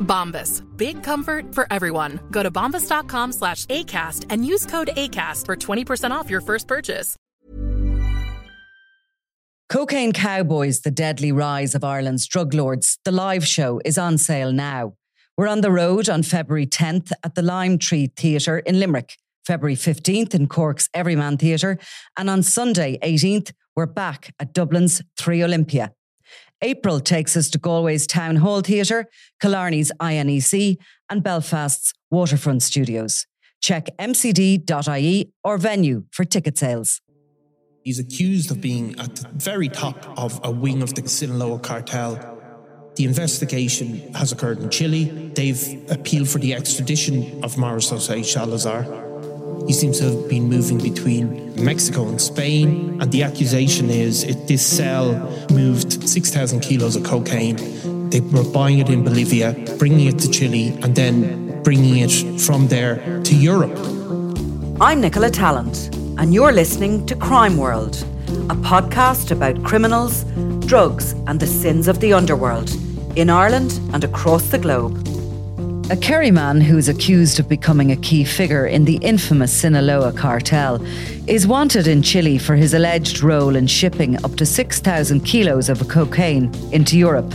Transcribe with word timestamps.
Bombas. 0.00 0.62
Big 0.76 1.02
comfort 1.02 1.54
for 1.54 1.66
everyone. 1.70 2.20
Go 2.30 2.42
to 2.42 2.50
bombas.com 2.50 3.32
slash 3.32 3.66
ACAST 3.66 4.26
and 4.28 4.44
use 4.44 4.66
code 4.66 4.90
ACAST 4.96 5.46
for 5.46 5.56
20% 5.56 6.10
off 6.10 6.28
your 6.28 6.40
first 6.40 6.66
purchase. 6.66 7.16
Cocaine 9.70 10.12
Cowboys, 10.12 10.80
The 10.80 10.90
Deadly 10.90 11.30
Rise 11.30 11.76
of 11.76 11.84
Ireland's 11.84 12.26
Drug 12.26 12.54
Lords, 12.54 12.98
the 13.04 13.12
live 13.12 13.46
show 13.46 13.80
is 13.84 13.98
on 13.98 14.18
sale 14.18 14.50
now. 14.50 14.94
We're 15.36 15.46
on 15.46 15.60
the 15.60 15.70
road 15.70 16.08
on 16.08 16.24
February 16.24 16.66
10th 16.66 17.12
at 17.22 17.36
the 17.36 17.42
Lime 17.42 17.78
Tree 17.78 18.10
Theatre 18.16 18.58
in 18.58 18.80
Limerick, 18.80 19.16
February 19.46 19.76
15th 19.76 20.34
in 20.34 20.48
Cork's 20.48 20.88
Everyman 20.92 21.36
Theatre, 21.36 21.78
and 22.16 22.28
on 22.28 22.42
Sunday 22.42 22.98
18th, 22.98 23.52
we're 23.76 23.86
back 23.86 24.34
at 24.40 24.52
Dublin's 24.52 25.02
Three 25.16 25.44
Olympia. 25.44 25.92
April 26.62 27.00
takes 27.00 27.36
us 27.36 27.48
to 27.50 27.58
Galway's 27.58 28.06
Town 28.06 28.36
Hall 28.36 28.60
Theatre, 28.60 29.06
Killarney's 29.40 29.90
INEC, 30.00 30.76
and 31.08 31.22
Belfast's 31.22 31.94
Waterfront 32.10 32.62
Studios. 32.62 33.26
Check 33.62 33.88
mcd.ie 33.98 35.32
or 35.42 35.58
venue 35.58 36.04
for 36.10 36.24
ticket 36.24 36.58
sales. 36.58 37.00
He's 37.82 37.98
accused 37.98 38.50
of 38.50 38.60
being 38.60 38.98
at 38.98 39.16
the 39.16 39.28
very 39.28 39.68
top 39.68 40.18
of 40.18 40.38
a 40.44 40.50
wing 40.50 40.82
of 40.82 40.94
the 40.94 41.08
Sinaloa 41.08 41.58
cartel. 41.60 42.38
The 42.96 43.04
investigation 43.04 44.12
has 44.14 44.32
occurred 44.32 44.58
in 44.58 44.68
Chile. 44.68 45.30
They've 45.34 45.90
appealed 45.90 46.28
for 46.28 46.38
the 46.38 46.54
extradition 46.54 47.42
of 47.42 47.54
Jose 47.54 48.22
Salazar. 48.22 49.09
He 49.66 49.72
seems 49.72 49.98
to 50.00 50.04
have 50.06 50.28
been 50.28 50.48
moving 50.48 50.78
between 50.78 51.54
Mexico 51.62 52.08
and 52.08 52.20
Spain, 52.20 53.00
and 53.00 53.12
the 53.12 53.22
accusation 53.22 53.90
is 53.90 54.24
it, 54.24 54.48
this 54.48 54.64
cell 54.64 55.12
moved 55.50 56.08
6,000 56.08 56.60
kilos 56.60 56.96
of 56.96 57.04
cocaine. 57.04 57.56
They 58.10 58.20
were 58.20 58.44
buying 58.44 58.78
it 58.78 58.88
in 58.88 59.04
Bolivia, 59.04 59.52
bringing 59.78 60.06
it 60.06 60.18
to 60.20 60.30
Chile, 60.30 60.68
and 60.82 60.96
then 60.96 61.62
bringing 61.62 61.98
it 61.98 62.40
from 62.40 62.68
there 62.68 63.22
to 63.22 63.36
Europe. 63.36 63.78
I'm 64.80 65.00
Nicola 65.00 65.30
Tallant, 65.30 65.94
and 66.18 66.34
you're 66.34 66.52
listening 66.52 67.06
to 67.06 67.14
Crime 67.14 67.56
World, 67.56 67.96
a 68.48 68.54
podcast 68.54 69.30
about 69.30 69.62
criminals, 69.62 70.24
drugs, 70.66 71.12
and 71.26 71.38
the 71.38 71.46
sins 71.46 71.86
of 71.86 72.00
the 72.00 72.12
underworld 72.12 72.70
in 73.16 73.28
Ireland 73.28 73.78
and 73.92 74.04
across 74.04 74.48
the 74.50 74.58
globe. 74.58 75.09
A 75.90 75.96
Kerry 75.96 76.30
man 76.30 76.60
who 76.60 76.78
is 76.78 76.88
accused 76.88 77.40
of 77.40 77.48
becoming 77.48 77.90
a 77.90 77.96
key 77.96 78.22
figure 78.22 78.64
in 78.64 78.84
the 78.84 78.98
infamous 78.98 79.52
Sinaloa 79.52 80.12
cartel 80.12 80.80
is 81.26 81.48
wanted 81.48 81.88
in 81.88 82.00
Chile 82.00 82.38
for 82.38 82.54
his 82.54 82.74
alleged 82.74 83.24
role 83.24 83.56
in 83.56 83.66
shipping 83.66 84.24
up 84.24 84.36
to 84.36 84.46
6,000 84.46 85.20
kilos 85.22 85.68
of 85.68 85.88
cocaine 85.88 86.54
into 86.70 86.96
Europe. 86.96 87.34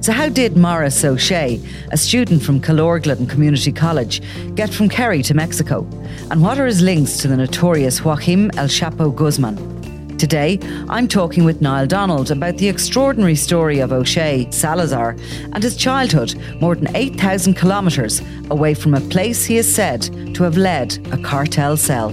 So, 0.00 0.12
how 0.12 0.28
did 0.28 0.56
Morris 0.56 1.04
O'Shea, 1.04 1.60
a 1.90 1.96
student 1.96 2.40
from 2.40 2.60
Killorglin 2.60 3.28
Community 3.28 3.72
College, 3.72 4.22
get 4.54 4.72
from 4.72 4.88
Kerry 4.88 5.24
to 5.24 5.34
Mexico? 5.34 5.84
And 6.30 6.40
what 6.40 6.60
are 6.60 6.66
his 6.66 6.80
links 6.80 7.16
to 7.16 7.26
the 7.26 7.36
notorious 7.36 8.04
Joaquin 8.04 8.56
El 8.56 8.68
Chapo 8.68 9.12
Guzman? 9.12 9.77
Today, 10.18 10.58
I'm 10.88 11.06
talking 11.06 11.44
with 11.44 11.62
Niall 11.62 11.86
Donald 11.86 12.32
about 12.32 12.56
the 12.58 12.68
extraordinary 12.68 13.36
story 13.36 13.78
of 13.78 13.92
O'Shea 13.92 14.50
Salazar 14.50 15.16
and 15.52 15.62
his 15.62 15.76
childhood, 15.76 16.34
more 16.60 16.74
than 16.74 16.94
8,000 16.96 17.54
kilometres 17.54 18.20
away 18.50 18.74
from 18.74 18.94
a 18.94 19.00
place 19.00 19.44
he 19.44 19.58
is 19.58 19.72
said 19.72 20.02
to 20.34 20.42
have 20.42 20.56
led 20.56 20.98
a 21.12 21.18
cartel 21.18 21.76
cell. 21.76 22.10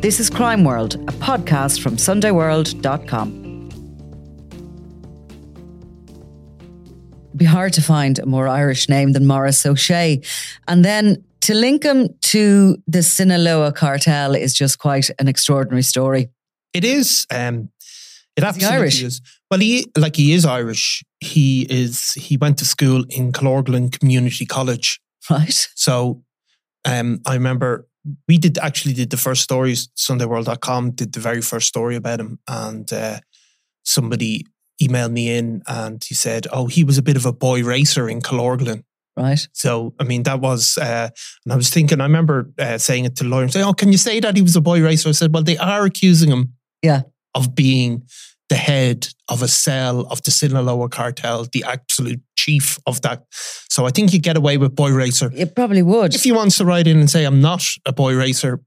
This 0.00 0.18
is 0.18 0.30
Crime 0.30 0.64
World, 0.64 0.94
a 0.94 1.12
podcast 1.12 1.82
from 1.82 1.96
SundayWorld.com. 1.96 3.68
It'd 7.26 7.38
be 7.38 7.44
hard 7.44 7.74
to 7.74 7.82
find 7.82 8.18
a 8.18 8.24
more 8.24 8.48
Irish 8.48 8.88
name 8.88 9.12
than 9.12 9.26
Morris 9.26 9.66
O'Shea. 9.66 10.22
And 10.68 10.82
then 10.82 11.22
to 11.42 11.54
link 11.54 11.84
him 11.84 12.08
to 12.22 12.78
the 12.88 13.02
Sinaloa 13.02 13.72
cartel 13.72 14.34
is 14.34 14.54
just 14.54 14.78
quite 14.78 15.10
an 15.18 15.28
extraordinary 15.28 15.82
story. 15.82 16.30
It 16.76 16.84
is. 16.84 17.26
Um, 17.30 17.70
it 18.36 18.44
absolutely 18.44 18.76
Irish? 18.76 19.02
is. 19.02 19.22
Well, 19.50 19.60
he 19.60 19.90
like 19.96 20.16
he 20.16 20.32
is 20.32 20.44
Irish. 20.44 21.02
He 21.20 21.66
is. 21.70 22.12
He 22.12 22.36
went 22.36 22.58
to 22.58 22.66
school 22.66 23.04
in 23.08 23.32
Killorglin 23.32 23.98
Community 23.98 24.44
College. 24.44 25.00
Right. 25.30 25.68
So, 25.74 26.22
um, 26.84 27.20
I 27.24 27.34
remember 27.34 27.88
we 28.28 28.36
did 28.38 28.58
actually 28.58 28.92
did 28.92 29.10
the 29.10 29.16
first 29.16 29.42
stories. 29.42 29.88
SundayWorld.com 29.96 30.90
did 30.92 31.12
the 31.14 31.20
very 31.20 31.40
first 31.40 31.66
story 31.66 31.96
about 31.96 32.20
him, 32.20 32.38
and 32.46 32.92
uh, 32.92 33.20
somebody 33.84 34.44
emailed 34.82 35.12
me 35.12 35.34
in 35.34 35.62
and 35.66 36.04
he 36.04 36.14
said, 36.14 36.46
"Oh, 36.52 36.66
he 36.66 36.84
was 36.84 36.98
a 36.98 37.02
bit 37.02 37.16
of 37.16 37.24
a 37.24 37.32
boy 37.32 37.64
racer 37.64 38.06
in 38.08 38.20
Killorglin." 38.20 38.82
Right. 39.16 39.48
So, 39.54 39.94
I 39.98 40.04
mean, 40.04 40.24
that 40.24 40.40
was, 40.40 40.76
uh, 40.76 41.08
and 41.44 41.52
I 41.52 41.56
was 41.56 41.70
thinking, 41.70 42.02
I 42.02 42.04
remember 42.04 42.52
uh, 42.58 42.76
saying 42.76 43.06
it 43.06 43.16
to 43.16 43.24
the 43.24 43.30
lawyer, 43.30 43.48
saying, 43.48 43.64
Oh, 43.64 43.72
can 43.72 43.90
you 43.90 43.96
say 43.96 44.20
that 44.20 44.36
he 44.36 44.42
was 44.42 44.56
a 44.56 44.60
boy 44.60 44.82
racer? 44.82 45.08
I 45.08 45.12
said, 45.12 45.32
Well, 45.32 45.42
they 45.42 45.56
are 45.56 45.86
accusing 45.86 46.30
him 46.30 46.52
Yeah. 46.86 47.02
of 47.34 47.54
being 47.54 48.02
the 48.48 48.54
head 48.56 49.08
of 49.28 49.42
a 49.42 49.48
cell 49.48 50.06
of 50.10 50.22
the 50.22 50.30
Sinaloa 50.30 50.88
cartel, 50.88 51.46
the 51.52 51.64
absolute 51.64 52.20
chief 52.36 52.78
of 52.86 53.00
that. 53.02 53.24
So 53.68 53.86
I 53.86 53.90
think 53.90 54.12
you 54.12 54.20
get 54.20 54.36
away 54.36 54.56
with 54.56 54.74
boy 54.74 54.90
racer. 54.92 55.30
It 55.34 55.54
probably 55.54 55.82
would. 55.82 56.14
If 56.14 56.22
he 56.24 56.32
wants 56.32 56.56
to 56.58 56.64
write 56.64 56.86
in 56.86 56.98
and 56.98 57.10
say, 57.10 57.24
I'm 57.24 57.40
not 57.40 57.62
a 57.84 57.92
boy 57.92 58.14
racer, 58.14 58.60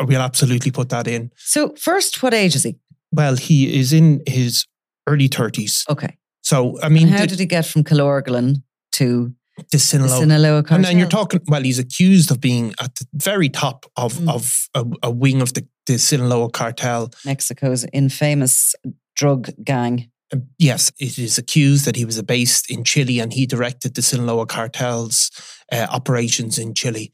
we'll 0.00 0.20
absolutely 0.22 0.70
put 0.70 0.88
that 0.88 1.06
in. 1.06 1.30
So, 1.36 1.74
first, 1.76 2.22
what 2.22 2.32
age 2.34 2.54
is 2.56 2.62
he? 2.64 2.76
Well, 3.12 3.36
he 3.36 3.78
is 3.78 3.92
in 3.92 4.22
his 4.26 4.66
early 5.06 5.28
30s. 5.28 5.88
Okay. 5.88 6.16
So, 6.42 6.80
I 6.82 6.88
mean, 6.88 7.08
And 7.08 7.18
how 7.18 7.26
did 7.26 7.38
he 7.38 7.46
get 7.46 7.66
from 7.66 7.84
Killorglin 7.84 8.62
to 8.92 9.34
the 9.56 9.64
the 9.72 9.78
Sinaloa 9.78 10.18
Sinaloa 10.20 10.62
cartel? 10.62 10.76
And 10.76 10.84
then 10.84 10.98
you're 10.98 11.08
talking, 11.08 11.40
well, 11.48 11.62
he's 11.62 11.78
accused 11.78 12.30
of 12.30 12.40
being 12.40 12.74
at 12.80 12.94
the 12.96 13.06
very 13.14 13.48
top 13.48 13.86
of, 13.96 14.14
Mm. 14.14 14.30
of 14.34 14.68
a, 14.74 14.84
a 15.04 15.10
wing 15.10 15.42
of 15.42 15.52
the, 15.54 15.66
the 15.86 15.98
Sinaloa 15.98 16.50
cartel. 16.50 17.10
Mexico's 17.24 17.84
infamous 17.92 18.74
drug 19.14 19.50
gang. 19.64 20.10
Uh, 20.32 20.38
Yes, 20.58 20.90
it 20.98 21.18
is 21.18 21.38
accused 21.38 21.84
that 21.86 21.96
he 21.96 22.04
was 22.04 22.20
based 22.22 22.70
in 22.70 22.84
Chile 22.84 23.20
and 23.20 23.32
he 23.32 23.46
directed 23.46 23.94
the 23.94 24.02
Sinaloa 24.02 24.46
cartel's 24.46 25.30
uh, 25.72 25.86
operations 25.90 26.58
in 26.58 26.74
Chile. 26.74 27.12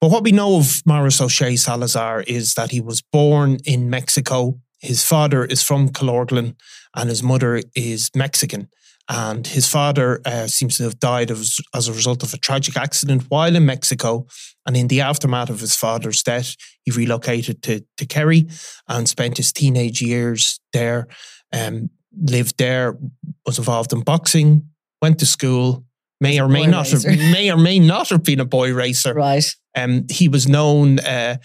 But 0.00 0.10
what 0.10 0.24
we 0.24 0.32
know 0.32 0.56
of 0.58 0.82
Morris 0.84 1.20
O'Shea 1.20 1.56
Salazar 1.56 2.22
is 2.26 2.54
that 2.54 2.70
he 2.72 2.80
was 2.80 3.00
born 3.12 3.58
in 3.64 3.88
Mexico. 3.88 4.58
His 4.80 5.04
father 5.04 5.44
is 5.44 5.62
from 5.62 5.88
Killorglin 5.90 6.56
and 6.96 7.08
his 7.08 7.22
mother 7.22 7.62
is 7.76 8.10
Mexican. 8.16 8.68
And 9.14 9.46
his 9.46 9.68
father 9.68 10.22
uh, 10.24 10.46
seems 10.46 10.78
to 10.78 10.84
have 10.84 10.98
died 10.98 11.30
as, 11.30 11.60
as 11.74 11.86
a 11.86 11.92
result 11.92 12.22
of 12.22 12.32
a 12.32 12.38
tragic 12.38 12.78
accident 12.78 13.24
while 13.28 13.54
in 13.54 13.66
Mexico. 13.66 14.26
And 14.64 14.74
in 14.74 14.88
the 14.88 15.02
aftermath 15.02 15.50
of 15.50 15.60
his 15.60 15.76
father's 15.76 16.22
death, 16.22 16.56
he 16.84 16.92
relocated 16.92 17.62
to, 17.64 17.84
to 17.98 18.06
Kerry 18.06 18.48
and 18.88 19.06
spent 19.06 19.36
his 19.36 19.52
teenage 19.52 20.00
years 20.00 20.60
there. 20.72 21.08
Um, 21.52 21.90
lived 22.22 22.56
there, 22.56 22.96
was 23.44 23.58
involved 23.58 23.92
in 23.92 24.00
boxing, 24.00 24.70
went 25.02 25.18
to 25.18 25.26
school, 25.26 25.84
may 26.18 26.40
or 26.40 26.48
may 26.48 26.66
not 26.66 26.88
have, 26.88 27.04
may 27.04 27.50
or 27.50 27.58
may 27.58 27.78
not 27.78 28.08
have 28.08 28.22
been 28.22 28.40
a 28.40 28.46
boy 28.46 28.72
racer. 28.72 29.12
Right. 29.14 29.44
Um, 29.76 30.06
he 30.10 30.28
was 30.28 30.48
known, 30.48 31.00
uh, 31.00 31.36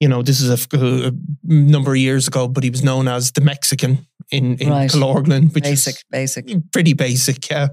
you 0.00 0.08
know, 0.08 0.22
this 0.22 0.40
is 0.40 0.66
a 0.72 1.12
number 1.44 1.92
of 1.92 1.96
years 1.98 2.26
ago, 2.28 2.48
but 2.48 2.64
he 2.64 2.70
was 2.70 2.82
known 2.82 3.08
as 3.08 3.32
the 3.32 3.40
Mexican 3.40 4.06
in 4.30 4.56
in 4.58 4.70
Right. 4.70 4.90
Killorglin, 4.90 5.52
which 5.54 5.64
Basic, 5.64 5.94
is 5.96 6.04
basic. 6.10 6.46
pretty 6.72 6.92
basic, 6.94 7.48
yeah. 7.50 7.68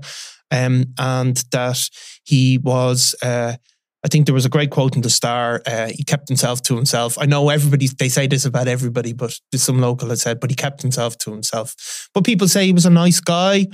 Um, 0.51 0.85
and 0.99 1.37
that 1.51 1.89
he 2.25 2.57
was, 2.57 3.15
uh, 3.23 3.55
I 4.03 4.07
think 4.09 4.25
there 4.25 4.35
was 4.35 4.45
a 4.45 4.49
great 4.49 4.69
quote 4.69 4.95
in 4.95 5.01
the 5.01 5.09
Star. 5.09 5.61
Uh, 5.65 5.87
he 5.95 6.03
kept 6.03 6.27
himself 6.27 6.61
to 6.63 6.75
himself. 6.75 7.17
I 7.17 7.25
know 7.25 7.49
everybody, 7.49 7.87
they 7.87 8.09
say 8.09 8.27
this 8.27 8.45
about 8.45 8.67
everybody, 8.67 9.13
but 9.13 9.39
some 9.55 9.79
local 9.79 10.09
had 10.09 10.19
said, 10.19 10.39
but 10.39 10.49
he 10.49 10.55
kept 10.55 10.81
himself 10.81 11.17
to 11.19 11.31
himself. 11.31 12.09
But 12.13 12.25
people 12.25 12.47
say 12.47 12.65
he 12.65 12.73
was 12.73 12.85
a 12.85 12.89
nice 12.89 13.19
guy, 13.21 13.67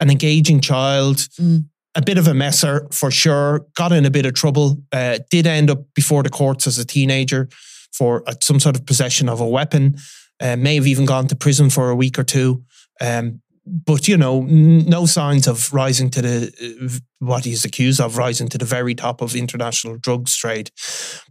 an 0.00 0.10
engaging 0.10 0.60
child, 0.60 1.16
Mm. 1.40 1.64
a 1.94 2.02
bit 2.02 2.18
of 2.18 2.28
a 2.28 2.34
messer 2.34 2.86
for 2.92 3.10
sure. 3.10 3.66
Got 3.74 3.92
in 3.92 4.04
a 4.04 4.10
bit 4.10 4.26
of 4.26 4.34
trouble. 4.34 4.82
Uh, 4.92 5.18
did 5.30 5.46
end 5.46 5.70
up 5.70 5.80
before 5.94 6.22
the 6.22 6.30
courts 6.30 6.66
as 6.66 6.78
a 6.78 6.84
teenager 6.84 7.48
for 7.92 8.22
uh, 8.28 8.34
some 8.42 8.60
sort 8.60 8.76
of 8.76 8.86
possession 8.86 9.28
of 9.28 9.40
a 9.40 9.48
weapon. 9.48 9.96
Uh, 10.40 10.56
may 10.56 10.76
have 10.76 10.86
even 10.86 11.04
gone 11.04 11.26
to 11.26 11.34
prison 11.34 11.68
for 11.68 11.90
a 11.90 11.96
week 11.96 12.18
or 12.18 12.22
two. 12.22 12.62
Um, 13.00 13.40
but 13.66 14.08
you 14.08 14.16
know, 14.16 14.42
n- 14.42 14.86
no 14.86 15.06
signs 15.06 15.46
of 15.46 15.72
rising 15.72 16.10
to 16.10 16.22
the 16.22 16.78
uh, 16.82 16.98
what 17.18 17.44
he's 17.44 17.64
accused 17.64 18.00
of, 18.00 18.16
rising 18.16 18.48
to 18.48 18.58
the 18.58 18.64
very 18.64 18.94
top 18.94 19.20
of 19.20 19.34
international 19.34 19.98
drugs 19.98 20.36
trade. 20.36 20.70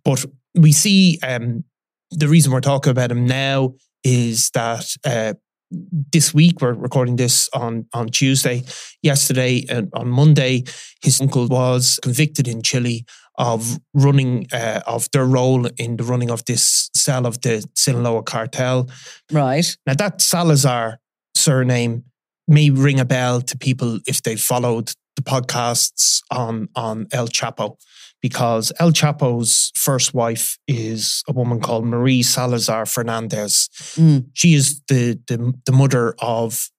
But 0.03 0.25
we 0.53 0.71
see 0.71 1.19
um, 1.23 1.63
the 2.11 2.27
reason 2.27 2.51
we're 2.51 2.61
talking 2.61 2.91
about 2.91 3.11
him 3.11 3.25
now 3.25 3.73
is 4.03 4.49
that 4.51 4.85
uh, 5.03 5.33
this 5.71 6.33
week 6.33 6.61
we're 6.61 6.73
recording 6.73 7.15
this 7.15 7.49
on 7.53 7.85
on 7.93 8.09
Tuesday. 8.09 8.63
Yesterday 9.01 9.65
and 9.69 9.89
on 9.93 10.07
Monday, 10.07 10.63
his 11.01 11.19
uncle 11.21 11.47
was 11.47 11.99
convicted 12.01 12.47
in 12.47 12.61
Chile 12.61 13.05
of 13.37 13.79
running 13.93 14.47
uh, 14.51 14.81
of 14.87 15.09
their 15.11 15.25
role 15.25 15.67
in 15.77 15.97
the 15.97 16.03
running 16.03 16.31
of 16.31 16.43
this 16.45 16.89
cell 16.95 17.25
of 17.25 17.41
the 17.41 17.67
Sinaloa 17.75 18.23
cartel. 18.23 18.89
Right. 19.31 19.77
Now 19.85 19.93
that 19.95 20.21
Salazar 20.21 20.99
surname 21.35 22.03
may 22.47 22.69
ring 22.69 22.99
a 22.99 23.05
bell 23.05 23.41
to 23.41 23.57
people 23.57 23.99
if 24.07 24.23
they 24.23 24.35
followed 24.35 24.91
the 25.15 25.21
podcasts 25.21 26.21
on 26.31 26.69
on 26.75 27.07
El 27.11 27.27
Chapo, 27.27 27.77
because 28.21 28.71
El 28.79 28.91
Chapo's 28.91 29.71
first 29.75 30.13
wife 30.13 30.57
is 30.67 31.23
a 31.27 31.33
woman 31.33 31.59
called 31.59 31.85
Maria 31.85 32.23
Salazar 32.23 32.85
Fernandez. 32.85 33.69
Mm. 33.95 34.29
She 34.33 34.53
is 34.53 34.81
the 34.87 35.19
the, 35.27 35.53
the 35.65 35.71
mother 35.71 36.15
of 36.19 36.69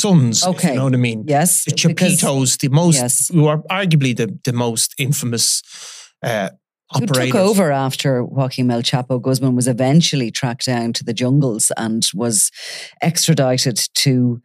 the 0.00 0.46
Okay. 0.48 0.70
you 0.70 0.76
know 0.76 0.84
what 0.84 0.94
I 0.94 0.98
mean. 0.98 1.24
Yes. 1.26 1.64
The 1.64 1.72
Chapitos, 1.72 2.58
the 2.58 2.68
most, 2.68 2.96
Yes. 2.96 3.28
who 3.28 3.46
are 3.46 3.58
arguably 3.70 4.16
the, 4.16 4.38
the 4.44 4.52
most 4.52 4.94
infamous 4.98 5.62
uh, 6.22 6.50
Who 6.94 7.06
took 7.06 7.34
over 7.34 7.72
after 7.72 8.22
Joaquin 8.24 8.70
El 8.70 8.82
Chapo 8.82 9.20
Guzman 9.20 9.54
was 9.56 9.66
eventually 9.68 10.30
tracked 10.30 10.66
down 10.66 10.92
to 10.94 11.04
the 11.04 11.14
jungles 11.14 11.72
and 11.76 12.02
was 12.14 12.50
extradited 13.00 13.78
to 13.94 14.40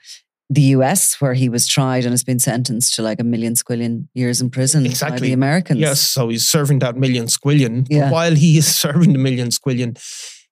the 0.49 0.61
US, 0.77 1.19
where 1.19 1.33
he 1.33 1.49
was 1.49 1.67
tried 1.67 2.05
and 2.05 2.13
has 2.13 2.23
been 2.23 2.39
sentenced 2.39 2.93
to 2.95 3.01
like 3.01 3.19
a 3.19 3.23
million 3.25 3.53
squillion 3.53 4.07
years 4.13 4.39
in 4.39 4.49
prison 4.49 4.83
by 4.83 4.89
Exactly. 4.89 5.27
the 5.27 5.33
Americans. 5.33 5.79
Yes, 5.79 5.99
so 5.99 6.29
he's 6.29 6.47
serving 6.47 6.79
that 6.79 6.95
million 6.95 7.25
squillion. 7.27 7.85
Yeah. 7.89 8.09
while 8.11 8.33
he 8.33 8.57
is 8.57 8.67
serving 8.83 9.11
the 9.11 9.19
million 9.19 9.49
squillion, 9.49 9.97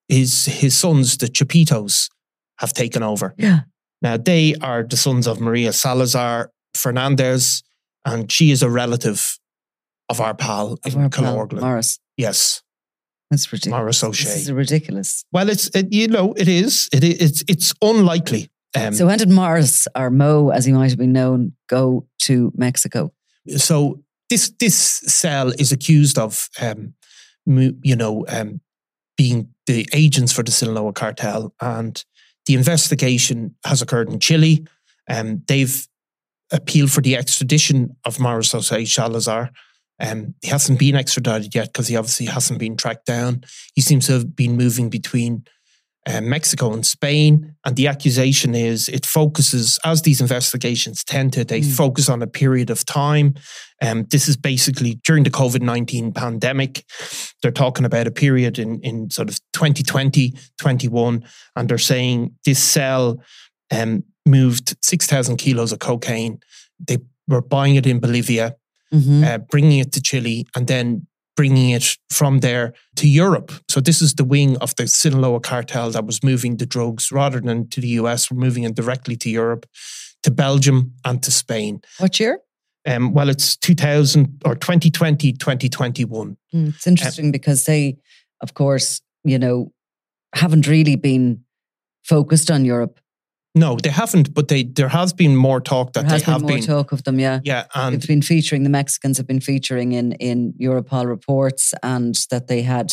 his 0.08 0.44
his 0.44 0.76
sons, 0.76 1.16
the 1.16 1.28
Chapitos, 1.28 2.10
have 2.58 2.72
taken 2.74 3.02
over. 3.02 3.34
Yeah. 3.38 3.60
Now 4.06 4.16
they 4.16 4.54
are 4.60 4.84
the 4.84 4.96
sons 4.96 5.26
of 5.26 5.40
Maria 5.40 5.72
Salazar 5.72 6.52
Fernandez, 6.74 7.64
and 8.04 8.30
she 8.30 8.52
is 8.52 8.62
a 8.62 8.70
relative 8.70 9.36
of 10.08 10.20
our 10.20 10.32
pal 10.32 10.78
Of 10.84 10.94
in 10.94 11.10
Killorglin. 11.10 11.60
Morris. 11.60 11.98
Yes, 12.16 12.62
That's 13.32 13.52
ridiculous. 13.52 13.76
Morris 13.76 14.00
This 14.02 14.08
O'Shea. 14.08 14.30
is 14.42 14.52
ridiculous. 14.52 15.24
Well, 15.32 15.48
it's 15.50 15.66
it, 15.74 15.92
you 15.92 16.06
know 16.06 16.34
it 16.34 16.46
is 16.46 16.88
it, 16.92 17.02
it's 17.02 17.42
it's 17.48 17.74
unlikely. 17.82 18.48
Um, 18.76 18.94
so 18.94 19.06
when 19.06 19.18
did 19.18 19.28
Morris 19.28 19.88
or 19.96 20.08
Mo, 20.10 20.50
as 20.50 20.64
he 20.66 20.72
might 20.72 20.90
have 20.90 20.98
been 20.98 21.12
known, 21.12 21.54
go 21.68 22.06
to 22.26 22.52
Mexico? 22.54 23.12
so 23.56 24.04
this 24.30 24.52
this 24.60 24.76
cell 24.76 25.50
is 25.58 25.72
accused 25.72 26.16
of 26.16 26.48
um, 26.60 26.94
you 27.44 27.96
know 27.96 28.24
um, 28.28 28.60
being 29.16 29.48
the 29.66 29.84
agents 29.92 30.32
for 30.32 30.44
the 30.44 30.52
Sinaloa 30.52 30.92
cartel, 30.92 31.52
and 31.60 32.04
the 32.46 32.54
investigation 32.54 33.54
has 33.64 33.82
occurred 33.82 34.10
in 34.10 34.20
Chile. 34.20 34.66
Um, 35.08 35.42
they've 35.46 35.86
appealed 36.52 36.92
for 36.92 37.00
the 37.00 37.16
extradition 37.16 37.96
of 38.04 38.20
Morris 38.20 38.52
Jose 38.52 38.84
Salazar. 38.84 39.50
Um, 39.98 40.34
he 40.42 40.48
hasn't 40.48 40.78
been 40.78 40.94
extradited 40.94 41.54
yet 41.54 41.72
because 41.72 41.88
he 41.88 41.96
obviously 41.96 42.26
hasn't 42.26 42.58
been 42.58 42.76
tracked 42.76 43.06
down. 43.06 43.44
He 43.74 43.80
seems 43.80 44.06
to 44.06 44.12
have 44.12 44.36
been 44.36 44.56
moving 44.56 44.90
between 44.90 45.44
uh, 46.06 46.20
Mexico 46.20 46.72
and 46.72 46.86
Spain. 46.86 47.54
And 47.64 47.74
the 47.76 47.88
accusation 47.88 48.54
is 48.54 48.88
it 48.88 49.04
focuses, 49.04 49.78
as 49.84 50.02
these 50.02 50.20
investigations 50.20 51.02
tend 51.04 51.32
to, 51.32 51.44
they 51.44 51.60
Mm. 51.60 51.72
focus 51.76 52.08
on 52.08 52.22
a 52.22 52.26
period 52.26 52.70
of 52.70 52.84
time. 52.84 53.34
Um, 53.82 54.06
this 54.10 54.28
is 54.28 54.36
basically 54.36 55.00
during 55.04 55.24
the 55.24 55.30
COVID 55.30 55.62
19 55.62 56.12
pandemic. 56.12 56.84
They're 57.42 57.50
talking 57.50 57.84
about 57.84 58.06
a 58.06 58.10
period 58.12 58.58
in, 58.58 58.80
in 58.82 59.10
sort 59.10 59.28
of 59.28 59.38
2020, 59.52 60.32
21, 60.60 61.24
and 61.56 61.68
they're 61.68 61.78
saying 61.78 62.32
this 62.44 62.62
cell 62.62 63.20
um, 63.72 64.04
moved 64.24 64.76
6,000 64.82 65.36
kilos 65.38 65.72
of 65.72 65.80
cocaine. 65.80 66.38
They 66.78 66.98
were 67.28 67.42
buying 67.42 67.74
it 67.76 67.86
in 67.86 67.98
Bolivia 68.00 68.54
Mhm. 68.94 69.24
uh, 69.26 69.38
bringing 69.38 69.80
it 69.80 69.90
to 69.92 70.00
Chile, 70.00 70.46
and 70.54 70.68
then 70.68 71.08
bringing 71.36 71.70
it 71.70 71.96
from 72.10 72.40
there 72.40 72.72
to 72.96 73.06
Europe. 73.06 73.52
So 73.68 73.80
this 73.80 74.00
is 74.02 74.14
the 74.14 74.24
wing 74.24 74.56
of 74.58 74.74
the 74.76 74.86
Sinaloa 74.88 75.40
cartel 75.40 75.90
that 75.90 76.06
was 76.06 76.22
moving 76.24 76.56
the 76.56 76.66
drugs 76.66 77.12
rather 77.12 77.40
than 77.40 77.68
to 77.68 77.80
the 77.80 77.88
US, 78.00 78.30
we're 78.30 78.38
moving 78.40 78.64
it 78.64 78.74
directly 78.74 79.16
to 79.16 79.30
Europe, 79.30 79.66
to 80.22 80.30
Belgium, 80.30 80.92
and 81.04 81.22
to 81.22 81.30
Spain. 81.30 81.80
What 81.98 82.18
year? 82.18 82.40
Um, 82.88 83.12
well, 83.12 83.28
it's 83.28 83.56
2000 83.56 84.42
or 84.44 84.54
2020, 84.54 85.32
2021. 85.32 86.36
Mm, 86.54 86.68
It's 86.68 86.86
interesting 86.86 87.32
because 87.32 87.64
they, 87.64 87.96
of 88.40 88.54
course, 88.54 89.00
you 89.24 89.38
know, 89.38 89.72
haven't 90.34 90.66
really 90.68 90.96
been 90.96 91.44
focused 92.04 92.50
on 92.50 92.64
Europe. 92.64 93.00
No, 93.58 93.76
they 93.82 93.88
haven't, 93.88 94.34
but 94.34 94.48
they 94.48 94.64
there 94.64 94.88
has 94.90 95.12
been 95.14 95.34
more 95.34 95.60
talk 95.62 95.94
that 95.94 96.02
There 96.02 96.10
has 96.10 96.22
they 96.22 96.26
been 96.26 96.32
have 96.34 96.42
more 96.42 96.50
been. 96.50 96.62
talk 96.62 96.92
of 96.92 97.02
them, 97.04 97.18
yeah. 97.18 97.40
Yeah, 97.42 97.64
and 97.74 97.94
They've 97.94 98.06
been 98.06 98.20
featuring, 98.22 98.64
the 98.64 98.68
Mexicans 98.70 99.16
have 99.16 99.26
been 99.26 99.40
featuring 99.40 99.92
in, 99.92 100.12
in 100.12 100.52
Europol 100.60 101.06
reports 101.06 101.72
and 101.82 102.14
that 102.30 102.48
they 102.48 102.60
had 102.62 102.92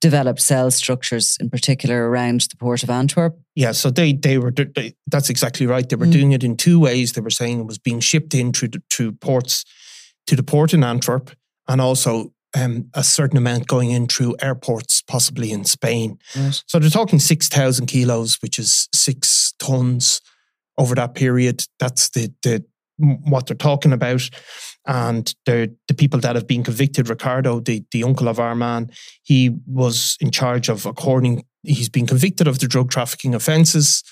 developed 0.00 0.40
cell 0.40 0.70
structures, 0.70 1.36
in 1.40 1.50
particular 1.50 2.08
around 2.08 2.40
the 2.50 2.56
port 2.56 2.82
of 2.82 2.88
Antwerp. 2.90 3.38
Yeah, 3.54 3.72
so 3.72 3.90
they 3.90 4.14
they 4.14 4.38
were 4.38 4.50
they, 4.50 4.94
that's 5.06 5.28
exactly 5.30 5.66
right. 5.66 5.86
They 5.88 5.96
were 5.96 6.06
Mm. 6.06 6.12
doing 6.12 6.32
it 6.32 6.42
in 6.42 6.56
two 6.56 6.80
ways. 6.80 7.12
They 7.12 7.20
were 7.20 7.30
saying 7.30 7.60
it 7.60 7.66
was 7.66 7.78
being 7.78 8.00
shipped 8.00 8.32
in 8.34 8.52
through 8.52 8.68
the, 8.68 8.82
through 8.90 9.12
ports 9.12 9.64
to 10.26 10.36
the 10.36 10.42
port 10.42 10.72
in 10.72 10.82
Antwerp, 10.84 11.30
and 11.66 11.80
also 11.80 12.32
um, 12.56 12.88
a 12.94 13.02
certain 13.04 13.36
amount 13.36 13.66
going 13.66 13.90
in 13.90 14.06
through 14.06 14.36
airports, 14.40 15.02
possibly 15.02 15.50
in 15.52 15.64
Spain. 15.64 16.18
Right. 16.34 16.62
So 16.66 16.78
they're 16.78 16.88
talking 16.88 17.18
six 17.18 17.48
thousand 17.48 17.86
kilos, 17.88 18.38
which 18.40 18.58
is 18.58 18.88
six 18.94 19.47
tons 19.58 20.20
over 20.76 20.94
that 20.94 21.14
period. 21.14 21.64
That's 21.78 22.08
the 22.10 22.32
the 22.42 22.64
what 22.98 23.46
they're 23.46 23.56
talking 23.56 23.92
about, 23.92 24.28
and 24.86 25.32
the 25.46 25.74
the 25.86 25.94
people 25.94 26.20
that 26.20 26.34
have 26.34 26.46
been 26.46 26.64
convicted. 26.64 27.08
Ricardo, 27.08 27.60
the 27.60 27.84
the 27.92 28.04
uncle 28.04 28.28
of 28.28 28.40
our 28.40 28.54
man, 28.54 28.90
he 29.22 29.56
was 29.66 30.16
in 30.20 30.30
charge 30.30 30.68
of 30.68 30.86
according. 30.86 31.44
He's 31.62 31.88
been 31.88 32.06
convicted 32.06 32.46
of 32.46 32.58
the 32.58 32.68
drug 32.68 32.90
trafficking 32.90 33.34
offences, 33.34 34.02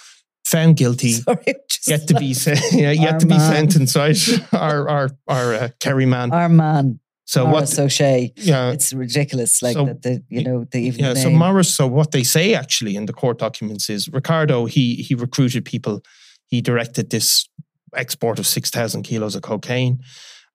found 0.44 0.76
guilty, 0.76 1.12
Sorry, 1.12 1.54
yet 1.86 2.06
to 2.08 2.14
be 2.14 2.26
yeah, 2.72 2.92
yet 2.92 3.20
to 3.20 3.26
be 3.26 3.38
sentenced. 3.38 3.96
Right, 3.96 4.18
our 4.52 4.88
our 4.88 5.10
our 5.28 5.54
uh, 5.54 5.68
Kerry 5.80 6.06
man. 6.06 6.32
our 6.32 6.48
man, 6.48 7.00
So 7.28 7.44
Morris 7.46 7.76
what? 7.76 7.86
O'Shea. 7.86 8.32
Yeah, 8.36 8.70
It's 8.70 8.92
ridiculous, 8.92 9.60
like 9.60 9.74
so- 9.74 9.84
that. 9.86 10.02
The, 10.02 10.22
you 10.28 10.44
know, 10.44 10.64
the 10.70 10.78
even 10.78 11.04
yeah. 11.04 11.12
the 11.14 11.20
So 11.20 11.28
name. 11.28 11.38
Morris. 11.38 11.74
So 11.74 11.86
what 11.86 12.12
they 12.12 12.22
say 12.22 12.54
actually 12.54 12.94
in 12.96 13.06
the 13.06 13.12
court 13.12 13.38
documents 13.38 13.90
is 13.90 14.08
Ricardo. 14.08 14.66
He 14.66 14.94
he 14.96 15.14
recruited 15.14 15.64
people. 15.64 16.02
He 16.46 16.60
directed 16.60 17.10
this 17.10 17.48
export 17.94 18.38
of 18.38 18.46
six 18.46 18.70
thousand 18.70 19.02
kilos 19.02 19.34
of 19.34 19.42
cocaine, 19.42 19.98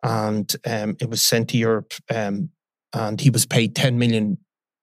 and 0.01 0.56
um, 0.66 0.96
it 1.01 1.10
was 1.10 1.22
sent 1.22 1.50
to 1.50 1.58
Europe. 1.58 1.94
Um, 2.10 2.50
and 2.94 3.20
he 3.22 3.30
was 3.30 3.46
paid 3.46 3.75
ten 3.75 3.98
million 4.00 4.38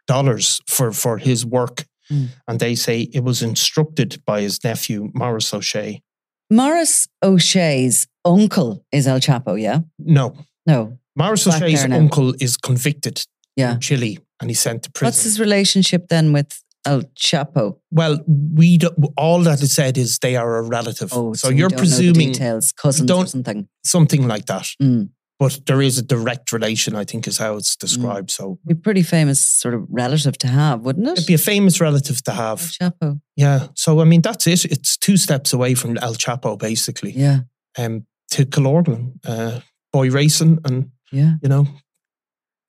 dollars 0.06 0.60
for 0.66 0.92
for 0.92 1.16
his 1.18 1.44
work. 1.46 1.86
Mm. 2.10 2.28
And 2.46 2.60
they 2.60 2.74
say 2.74 3.08
it 3.12 3.22
was 3.24 3.42
instructed 3.42 4.22
by 4.26 4.40
his 4.42 4.62
nephew 4.64 5.10
Morris 5.14 5.52
O'Shea. 5.54 6.02
Morris 6.50 7.06
O'Shea's 7.22 8.06
uncle 8.24 8.82
is 8.92 9.06
El 9.06 9.20
Chapo, 9.20 9.60
yeah? 9.60 9.80
No, 9.98 10.34
No. 10.66 10.98
Back 11.18 11.32
O'Shea's 11.32 11.84
uncle 11.84 12.34
is 12.40 12.56
convicted 12.56 13.22
Yeah. 13.56 13.74
in 13.74 13.80
Chile, 13.80 14.18
and 14.40 14.50
he's 14.50 14.60
sent 14.60 14.84
to 14.84 14.90
prison. 14.90 15.08
What's 15.08 15.22
his 15.24 15.38
relationship 15.40 16.08
then 16.08 16.32
with 16.32 16.62
El 16.86 17.02
Chapo? 17.18 17.78
Well, 17.90 18.20
we 18.26 18.78
do, 18.78 18.90
all 19.16 19.42
that 19.42 19.60
is 19.62 19.74
said 19.74 19.98
is 19.98 20.18
they 20.20 20.36
are 20.36 20.56
a 20.58 20.62
relative. 20.62 21.10
Oh, 21.12 21.34
so, 21.34 21.48
we 21.48 21.56
you're 21.56 21.68
don't 21.68 21.78
know 21.78 21.84
the 21.84 21.88
presuming 21.90 22.32
details, 22.32 22.72
cousins 22.72 23.10
or 23.10 23.26
something. 23.26 23.68
something 23.84 24.26
like 24.28 24.46
that. 24.46 24.66
Mm. 24.82 25.10
but 25.40 25.60
there 25.66 25.80
is 25.80 25.98
a 25.98 26.02
direct 26.02 26.50
relation. 26.52 26.96
I 26.96 27.04
think 27.04 27.28
is 27.28 27.38
how 27.38 27.56
it's 27.58 27.76
Mm. 27.76 27.78
described. 27.78 28.30
So 28.32 28.58
Be 28.66 28.72
a 28.72 28.76
pretty 28.76 29.04
famous 29.04 29.40
sort 29.46 29.72
of 29.74 29.82
relative 29.88 30.36
to 30.38 30.48
have, 30.48 30.80
wouldn't 30.84 31.06
it? 31.06 31.12
it'd 31.12 31.26
be 31.26 31.34
a 31.34 31.38
famous 31.38 31.80
relative 31.80 32.22
to 32.24 32.32
El 32.32 32.36
have. 32.36 32.60
Chapo. 32.60 33.20
Yeah. 33.36 33.68
So 33.76 34.00
I 34.00 34.04
mean, 34.04 34.20
that's 34.22 34.46
it. 34.48 34.64
It's 34.64 34.96
two 34.96 35.16
steps 35.16 35.52
away 35.52 35.74
from 35.74 35.96
El 35.98 36.14
Chapo, 36.16 36.56
basically. 36.58 37.12
Yeah. 37.12 37.40
Um, 37.76 38.06
to 38.32 38.46
Killorglin, 38.46 39.12
uh, 39.24 39.60
boy 39.92 40.10
racing, 40.10 40.58
and 40.64 40.90
Yeah. 41.12 41.34
you 41.42 41.48
know, 41.48 41.66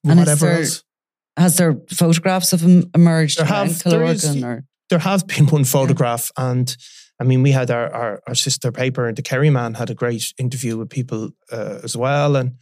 And 0.07 0.19
whatever 0.19 0.45
there- 0.47 0.59
else. 0.59 0.83
Has 1.37 1.55
there 1.55 1.77
photographs 1.89 2.51
of 2.51 2.61
him 2.61 2.89
emerged 2.93 3.37
There 3.39 3.45
have- 3.45 3.81
there 3.83 4.03
is- 4.03 4.43
or 4.43 4.65
there 4.89 4.99
have 4.99 5.25
been 5.27 5.45
one 5.47 5.63
photograph, 5.63 6.31
and 6.35 6.75
I 7.21 7.23
mean, 7.25 7.43
we 7.43 7.51
had 7.51 7.69
our, 7.71 7.93
our, 7.93 8.21
our 8.27 8.35
sister 8.35 8.71
paper, 8.71 9.07
and 9.07 9.15
the 9.17 9.21
Kerry 9.21 9.49
Man 9.49 9.75
had 9.75 9.89
a 9.89 9.95
great 9.95 10.33
interview 10.37 10.77
with 10.77 10.89
people 10.89 11.29
uh, 11.51 11.79
as 11.83 11.95
well, 11.95 12.35
and 12.35 12.55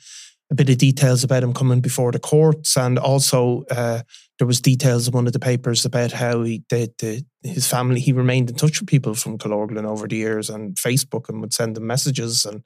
a 0.52 0.56
bit 0.56 0.70
of 0.70 0.78
details 0.78 1.24
about 1.24 1.44
him 1.44 1.54
coming 1.54 1.80
before 1.82 2.12
the 2.12 2.20
courts, 2.20 2.78
and 2.78 3.00
also 3.00 3.64
uh, 3.72 4.02
there 4.38 4.48
was 4.48 4.62
details 4.62 5.08
in 5.08 5.14
one 5.14 5.26
of 5.28 5.34
the 5.34 5.40
papers 5.40 5.84
about 5.86 6.12
how 6.12 6.44
he 6.44 6.64
did 6.70 6.92
the, 7.00 7.24
his 7.44 7.68
family. 7.68 8.00
He 8.00 8.14
remained 8.14 8.50
in 8.50 8.56
touch 8.56 8.80
with 8.80 8.90
people 8.90 9.16
from 9.16 9.38
Killorglin 9.38 9.86
over 9.86 10.08
the 10.08 10.18
years 10.18 10.50
on 10.50 10.74
Facebook 10.74 11.30
and 11.30 11.42
would 11.42 11.54
send 11.54 11.76
them 11.76 11.88
messages, 11.88 12.46
and 12.46 12.62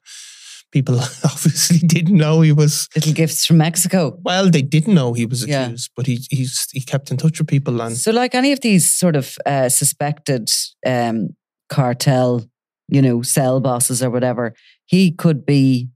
people 0.72 0.98
obviously 1.24 1.78
didn't 1.78 2.16
know 2.16 2.40
he 2.40 2.52
was. 2.52 2.88
little 2.94 3.12
gifts 3.12 3.46
from 3.46 3.58
Mexico? 3.58 4.18
Well, 4.22 4.50
they 4.50 4.62
didn't 4.62 4.94
know 4.94 5.12
he 5.12 5.26
was 5.26 5.46
Yeah. 5.46 5.66
accused, 5.66 5.90
but 5.96 6.06
he 6.06 6.26
he's, 6.30 6.66
he 6.72 6.80
kept 6.80 7.10
in 7.10 7.16
touch 7.16 7.38
with 7.38 7.48
people, 7.48 7.80
and 7.80 7.96
So, 7.96 8.10
like 8.10 8.34
any 8.34 8.52
of 8.52 8.60
these 8.60 8.90
sort 8.90 9.16
of 9.16 9.38
uh, 9.46 9.68
suspected 9.68 10.50
um, 10.86 11.36
cartel, 11.68 12.44
you 12.88 13.00
know, 13.02 13.22
cell 13.22 13.60
bosses 13.60 14.02
or 14.02 14.10
whatever, 14.10 14.54
he 14.86 15.10
could 15.12 15.46
be 15.46 15.88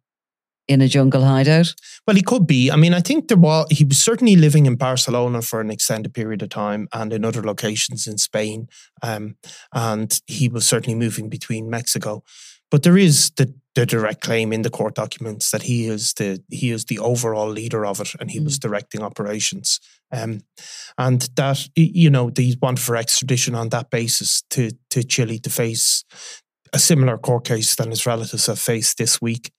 in 0.68 0.80
a 0.80 0.88
jungle 0.88 1.22
hideout. 1.24 1.72
Well, 2.08 2.16
he 2.16 2.22
could 2.22 2.44
be. 2.46 2.72
I 2.72 2.76
mean, 2.76 2.92
I 2.92 3.00
think 3.00 3.28
there 3.28 3.36
was 3.36 3.66
he 3.70 3.84
was 3.84 3.98
certainly 4.02 4.34
living 4.36 4.66
in 4.66 4.74
Barcelona 4.76 5.40
for 5.42 5.60
an 5.60 5.70
extended 5.70 6.12
period 6.12 6.42
of 6.42 6.48
time, 6.48 6.88
and 6.92 7.12
in 7.12 7.24
other 7.24 7.42
locations 7.42 8.06
in 8.06 8.18
Spain, 8.18 8.68
um, 9.02 9.36
and 9.72 10.20
he 10.26 10.48
was 10.48 10.66
certainly 10.66 10.98
moving 10.98 11.28
between 11.28 11.70
Mexico. 11.70 12.22
But 12.70 12.82
there 12.82 12.98
is 12.98 13.30
the, 13.36 13.54
the 13.74 13.86
direct 13.86 14.22
claim 14.22 14.52
in 14.52 14.62
the 14.62 14.70
court 14.70 14.94
documents 14.94 15.50
that 15.50 15.62
he 15.62 15.86
is 15.86 16.14
the 16.14 16.42
he 16.50 16.70
is 16.70 16.86
the 16.86 16.98
overall 16.98 17.48
leader 17.48 17.86
of 17.86 18.00
it, 18.00 18.14
and 18.18 18.30
he 18.30 18.40
was 18.40 18.58
directing 18.58 19.02
operations. 19.02 19.80
Um, 20.12 20.40
and 20.98 21.28
that 21.36 21.68
you 21.76 22.10
know 22.10 22.30
they 22.30 22.54
want 22.60 22.78
for 22.78 22.96
extradition 22.96 23.54
on 23.54 23.68
that 23.70 23.90
basis 23.90 24.42
to 24.50 24.70
to 24.90 25.02
Chile 25.02 25.38
to 25.40 25.50
face 25.50 26.04
a 26.72 26.78
similar 26.78 27.16
court 27.16 27.44
case 27.44 27.74
than 27.76 27.90
his 27.90 28.06
relatives 28.06 28.46
have 28.46 28.58
faced 28.58 28.98
this 28.98 29.20
week. 29.20 29.52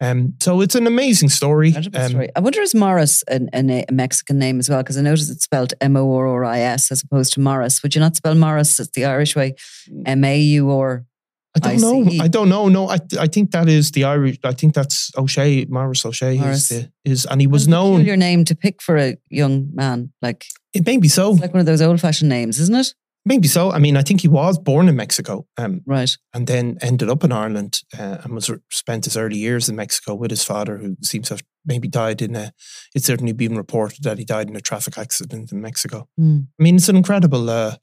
Um, 0.00 0.34
so 0.40 0.60
it's 0.60 0.74
an 0.74 0.86
amazing 0.86 1.28
story. 1.28 1.74
Um, 1.76 2.08
story. 2.10 2.28
I 2.34 2.40
wonder 2.40 2.60
is 2.60 2.74
Morris 2.74 3.22
an, 3.24 3.48
an, 3.52 3.70
a 3.70 3.84
Mexican 3.92 4.38
name 4.38 4.58
as 4.58 4.68
well? 4.68 4.82
Because 4.82 4.98
I 4.98 5.02
noticed 5.02 5.30
it's 5.30 5.44
spelled 5.44 5.74
M 5.80 5.96
O 5.96 6.12
R 6.14 6.26
R 6.26 6.44
I 6.44 6.60
S 6.60 6.90
as 6.90 7.02
opposed 7.02 7.32
to 7.34 7.40
Morris. 7.40 7.82
Would 7.82 7.94
you 7.94 8.00
not 8.00 8.16
spell 8.16 8.34
Morris 8.34 8.80
as 8.80 8.90
the 8.90 9.04
Irish 9.04 9.36
way? 9.36 9.54
M 10.06 10.24
A 10.24 10.38
U 10.38 10.70
or 10.70 11.04
I 11.56 11.60
don't 11.76 11.80
know. 11.80 12.22
I 12.24 12.28
don't 12.28 12.48
know. 12.48 12.68
No, 12.68 12.88
I 12.88 12.98
I 13.18 13.28
think 13.28 13.50
that 13.52 13.68
is 13.68 13.90
the 13.92 14.04
Irish. 14.04 14.38
I 14.44 14.52
think 14.52 14.74
that's 14.74 15.10
O'Shea, 15.16 15.66
Morris 15.68 16.04
O'Shea 16.04 16.38
Morris. 16.38 16.70
is 16.70 16.82
the, 16.82 16.92
is, 17.10 17.26
and 17.26 17.40
he 17.40 17.46
was 17.46 17.68
known. 17.68 18.04
Your 18.04 18.16
name 18.16 18.44
to 18.46 18.54
pick 18.56 18.82
for 18.82 18.96
a 18.96 19.16
young 19.30 19.68
man. 19.72 20.12
Like 20.20 20.46
It 20.72 20.84
may 20.86 20.96
be 20.98 21.08
so. 21.08 21.32
it's 21.32 21.40
like 21.40 21.52
one 21.54 21.60
of 21.60 21.66
those 21.66 21.82
old 21.82 22.00
fashioned 22.00 22.28
names, 22.28 22.58
isn't 22.58 22.74
it? 22.74 22.94
Maybe 23.26 23.48
so. 23.48 23.70
I 23.72 23.78
mean, 23.78 23.96
I 23.96 24.02
think 24.02 24.20
he 24.20 24.28
was 24.28 24.58
born 24.58 24.86
in 24.86 24.96
Mexico, 24.96 25.46
um, 25.56 25.80
Right. 25.86 26.14
and 26.34 26.46
then 26.46 26.76
ended 26.82 27.08
up 27.08 27.24
in 27.24 27.32
Ireland, 27.32 27.80
uh, 27.98 28.18
and 28.22 28.34
was 28.34 28.50
spent 28.70 29.06
his 29.06 29.16
early 29.16 29.38
years 29.38 29.66
in 29.68 29.76
Mexico 29.76 30.14
with 30.14 30.30
his 30.30 30.44
father, 30.44 30.76
who 30.76 30.96
seems 31.02 31.28
to 31.28 31.34
have 31.34 31.42
maybe 31.64 31.88
died 31.88 32.20
in 32.20 32.36
a. 32.36 32.52
It's 32.94 33.06
certainly 33.06 33.32
been 33.32 33.56
reported 33.56 34.02
that 34.02 34.18
he 34.18 34.24
died 34.26 34.50
in 34.50 34.56
a 34.56 34.60
traffic 34.60 34.98
accident 34.98 35.52
in 35.52 35.60
Mexico. 35.62 36.06
Hmm. 36.18 36.40
I 36.60 36.62
mean, 36.62 36.76
it's 36.76 36.90
an 36.90 36.96
incredible. 36.96 37.48
Uh, 37.48 37.76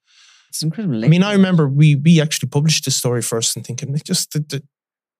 It's 0.51 0.61
incredible. 0.61 1.05
I 1.05 1.07
mean, 1.07 1.23
I 1.23 1.31
remember 1.31 1.65
we 1.69 1.95
we 1.95 2.19
actually 2.19 2.49
published 2.49 2.83
this 2.83 2.97
story 2.97 3.21
first 3.21 3.55
and 3.55 3.65
thinking 3.65 3.95
it 3.95 4.03
just 4.03 4.33
the, 4.33 4.39
the, 4.39 4.61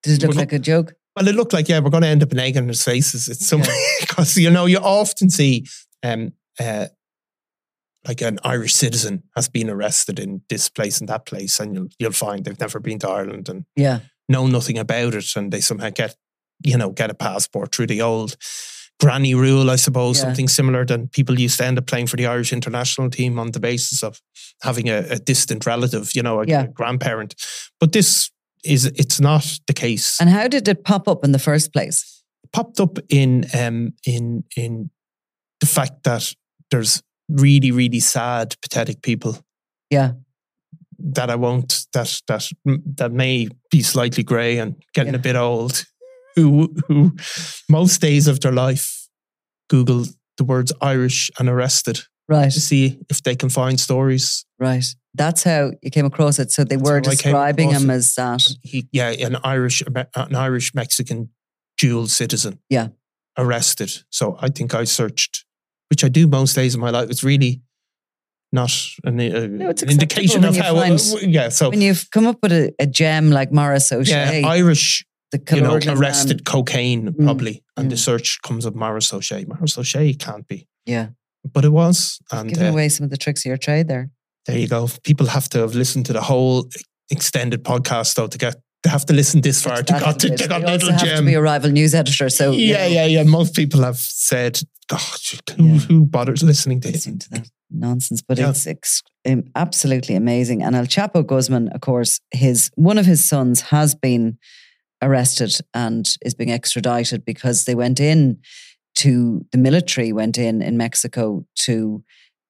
Did 0.04 0.22
it 0.22 0.28
look 0.28 0.36
like 0.36 0.52
a 0.52 0.60
joke? 0.60 0.94
Well, 1.16 1.26
it 1.26 1.36
looked 1.36 1.54
like 1.54 1.70
yeah, 1.70 1.80
we're 1.80 1.90
going 1.90 2.04
to 2.04 2.10
end 2.10 2.22
up 2.22 2.34
an 2.34 2.40
egg 2.40 2.58
on 2.58 2.68
his 2.68 2.84
faces. 2.84 3.30
It's 3.30 3.48
some 3.48 3.62
Yeah. 3.62 3.74
because 4.02 4.36
you 4.36 4.50
know 4.50 4.66
you 4.66 4.78
often 4.80 5.30
see 5.30 5.66
um 6.04 6.34
uh 6.60 6.88
like 8.06 8.22
an 8.22 8.40
Irish 8.44 8.74
citizen 8.74 9.24
has 9.38 9.48
been 9.48 9.70
arrested 9.70 10.20
in 10.20 10.42
this 10.50 10.68
place 10.68 11.00
and 11.00 11.08
that 11.08 11.26
place, 11.26 11.62
and 11.62 11.76
you'll 11.76 11.88
you'll 11.98 12.12
find 12.12 12.44
they've 12.44 12.60
never 12.60 12.82
been 12.82 13.00
to 13.00 13.10
Ireland 13.10 13.48
and 13.48 13.64
Yeah. 13.78 14.00
know 14.28 14.48
nothing 14.48 14.78
about 14.78 15.16
it, 15.16 15.34
and 15.38 15.50
they 15.54 15.62
somehow 15.62 15.92
get 15.92 16.18
you 16.62 16.78
know 16.78 16.90
get 16.90 17.10
a 17.10 17.14
passport 17.14 17.74
through 17.74 17.88
the 17.88 18.02
old 18.02 18.36
granny 19.02 19.34
rule, 19.36 19.70
I 19.70 19.78
suppose, 19.78 20.18
Yeah. 20.18 20.26
something 20.26 20.48
similar 20.50 20.86
than 20.86 21.08
people 21.10 21.40
used 21.40 21.58
to 21.58 21.66
end 21.66 21.78
up 21.78 21.86
playing 21.88 22.08
for 22.08 22.18
the 22.18 22.28
Irish 22.28 22.54
international 22.54 23.10
team 23.10 23.40
on 23.40 23.52
the 23.52 23.60
basis 23.60 24.04
of 24.04 24.22
having 24.62 24.90
a, 24.90 24.98
a 25.10 25.20
distant 25.20 25.66
relative, 25.66 26.12
you 26.16 26.22
know, 26.24 26.42
a, 26.42 26.46
Yeah. 26.48 26.64
a 26.64 26.68
grandparent. 26.68 27.36
But 27.80 27.92
this 27.92 28.30
is 28.64 28.86
it's 28.86 29.20
not 29.20 29.60
the 29.68 29.74
case 29.74 30.18
And 30.22 30.30
how 30.30 30.48
did 30.48 30.68
it 30.68 30.84
pop 30.84 31.08
up 31.08 31.24
in 31.26 31.32
the 31.32 31.40
first 31.40 31.74
place? 31.74 32.04
popped 32.54 32.80
up 32.82 33.00
in 33.10 33.46
um 33.58 33.94
in 34.06 34.44
in 34.58 34.90
the 35.62 35.66
fact 35.68 36.04
that 36.04 36.34
there's 36.70 37.02
really 37.30 37.72
really 37.72 38.00
sad 38.02 38.56
pathetic 38.62 39.02
people 39.02 39.34
Yeah. 39.90 40.12
that 41.14 41.30
I 41.30 41.36
won't 41.36 41.88
that 41.94 42.22
that 42.28 42.50
that 42.98 43.12
may 43.12 43.48
be 43.72 43.82
slightly 43.84 44.24
grey 44.24 44.60
and 44.60 44.76
getting 44.94 45.14
Yeah. 45.14 45.20
a 45.20 45.24
bit 45.24 45.36
old 45.36 45.86
who 46.36 46.74
who 46.88 47.16
most 47.70 48.02
days 48.02 48.28
of 48.28 48.40
their 48.42 48.52
life 48.52 49.08
Google 49.70 50.06
the 50.38 50.44
words 50.44 50.72
Irish 50.82 51.30
and 51.40 51.50
arrested 51.50 52.00
Right. 52.28 52.52
to 52.52 52.62
see 52.62 52.98
if 53.10 53.22
they 53.24 53.36
can 53.36 53.50
find 53.50 53.78
stories. 53.80 54.46
Right. 54.58 54.86
That's 55.14 55.44
how 55.44 55.72
you 55.82 55.92
came 55.92 56.06
across 56.06 56.40
it. 56.40 56.50
So 56.52 56.64
they 56.64 56.78
That's 56.78 56.90
were 56.90 56.96
how 56.96 57.00
I 57.00 57.02
came 57.02 57.12
describing 57.12 57.70
him 57.72 57.90
it. 57.90 57.94
as 57.96 58.16
that. 58.16 58.42
He 58.64 58.88
yeah, 58.94 59.10
an 59.10 59.36
Irish 59.44 59.84
an 60.16 60.36
Irish 60.36 60.74
Mexican 60.74 61.30
dual 61.78 62.08
citizen. 62.08 62.60
Yeah. 62.70 62.90
arrested. 63.38 63.92
So 64.10 64.38
I 64.42 64.50
think 64.50 64.74
I 64.74 64.84
searched, 64.86 65.46
which 65.90 66.04
I 66.04 66.10
do 66.10 66.28
most 66.28 66.54
days 66.56 66.74
of 66.76 66.80
my 66.82 66.90
life. 66.90 67.10
It's 67.10 67.24
really 67.24 67.62
not 68.54 68.72
an, 69.04 69.20
uh, 69.20 69.70
it's 69.70 69.82
an 69.84 69.90
indication 69.90 70.44
of 70.46 70.56
how. 70.58 70.76
you 70.76 70.80
uh, 70.94 70.98
find- 70.98 71.34
yeah, 71.34 71.50
so 71.50 71.70
When 71.70 71.82
you've 71.82 72.10
come 72.12 72.28
up 72.28 72.38
with 72.44 72.52
a, 72.52 72.74
a 72.80 72.86
gem 72.86 73.30
like 73.32 73.52
Morris 73.52 73.92
O'Shea, 73.92 74.42
yeah, 74.42 74.48
Irish, 74.48 75.06
you 75.54 75.62
know, 75.62 75.80
arrested 75.88 76.46
cocaine 76.46 77.14
probably, 77.14 77.64
and 77.78 77.90
the 77.90 77.96
mm. 77.96 78.00
search 78.00 78.42
comes 78.42 78.66
up 78.66 78.76
Morris 78.76 79.14
O'Shea. 79.14 79.46
Morris 79.48 79.78
O'Shea 79.78 80.14
can't 80.14 80.48
be, 80.48 80.68
Yeah. 80.86 81.10
but 81.54 81.66
it 81.66 81.70
was, 81.72 82.20
and 82.32 82.50
Giving 82.50 82.68
uh, 82.68 82.72
away 82.72 82.90
some 82.90 83.04
of 83.06 83.10
the 83.10 83.18
tricks 83.18 83.42
of 83.46 83.50
your 83.50 83.58
trade 83.58 83.88
there. 83.88 84.10
there 84.46 84.58
you 84.58 84.68
go. 84.68 84.88
People 85.04 85.28
have 85.28 85.48
to 85.50 85.60
have 85.60 85.76
listened 85.76 86.06
to 86.08 86.14
the 86.14 86.22
whole 86.22 86.68
extended 87.10 87.64
podcast 87.64 88.16
though 88.16 88.28
to 88.28 88.38
get. 88.38 88.56
They 88.84 88.90
have 88.90 89.06
to 89.06 89.14
listen 89.14 89.42
this 89.42 89.62
far 89.64 89.84
to 89.84 89.94
got 89.94 90.20
to, 90.22 90.36
to 90.36 90.48
got 90.48 90.64
little 90.64 90.92
have 90.92 91.00
gem. 91.02 91.18
to 91.20 91.26
be 91.26 91.36
a 91.36 91.42
rival 91.42 91.70
news 91.70 91.94
editor. 91.94 92.30
So 92.30 92.52
you 92.52 92.66
yeah, 92.68 92.78
know, 92.78 92.86
yeah, 92.88 93.06
yeah. 93.06 93.24
Most 93.24 93.56
people 93.56 93.84
have 93.84 93.98
said, 93.98 94.60
"God, 94.88 95.00
who, 95.56 95.66
Yeah. 95.68 95.78
who 95.80 96.06
bothers 96.06 96.42
listening 96.42 96.82
to 96.82 96.92
listening 96.92 97.18
it?" 97.18 97.22
to 97.22 97.30
that 97.30 97.50
nonsense, 97.70 98.24
but 98.28 98.40
Yeah. 98.40 98.50
it's 98.50 98.66
ex- 98.66 99.04
um, 99.28 99.44
absolutely 99.56 100.16
amazing. 100.16 100.64
And 100.64 100.76
El 100.76 100.86
Chapo 100.88 101.24
Guzman, 101.26 101.68
of 101.70 101.82
course, 101.82 102.20
his 102.32 102.72
one 102.74 102.98
of 102.98 103.06
his 103.06 103.24
sons 103.24 103.62
has 103.70 103.94
been 103.94 104.40
arrested 105.02 105.54
and 105.74 106.16
is 106.24 106.34
being 106.34 106.52
extradited 106.52 107.26
because 107.26 107.66
they 107.66 107.76
went 107.76 108.00
in 108.00 108.38
to 108.96 109.46
the 109.52 109.58
military 109.58 110.12
went 110.12 110.38
in 110.38 110.62
in 110.62 110.78
Mexico 110.78 111.46
to 111.56 112.04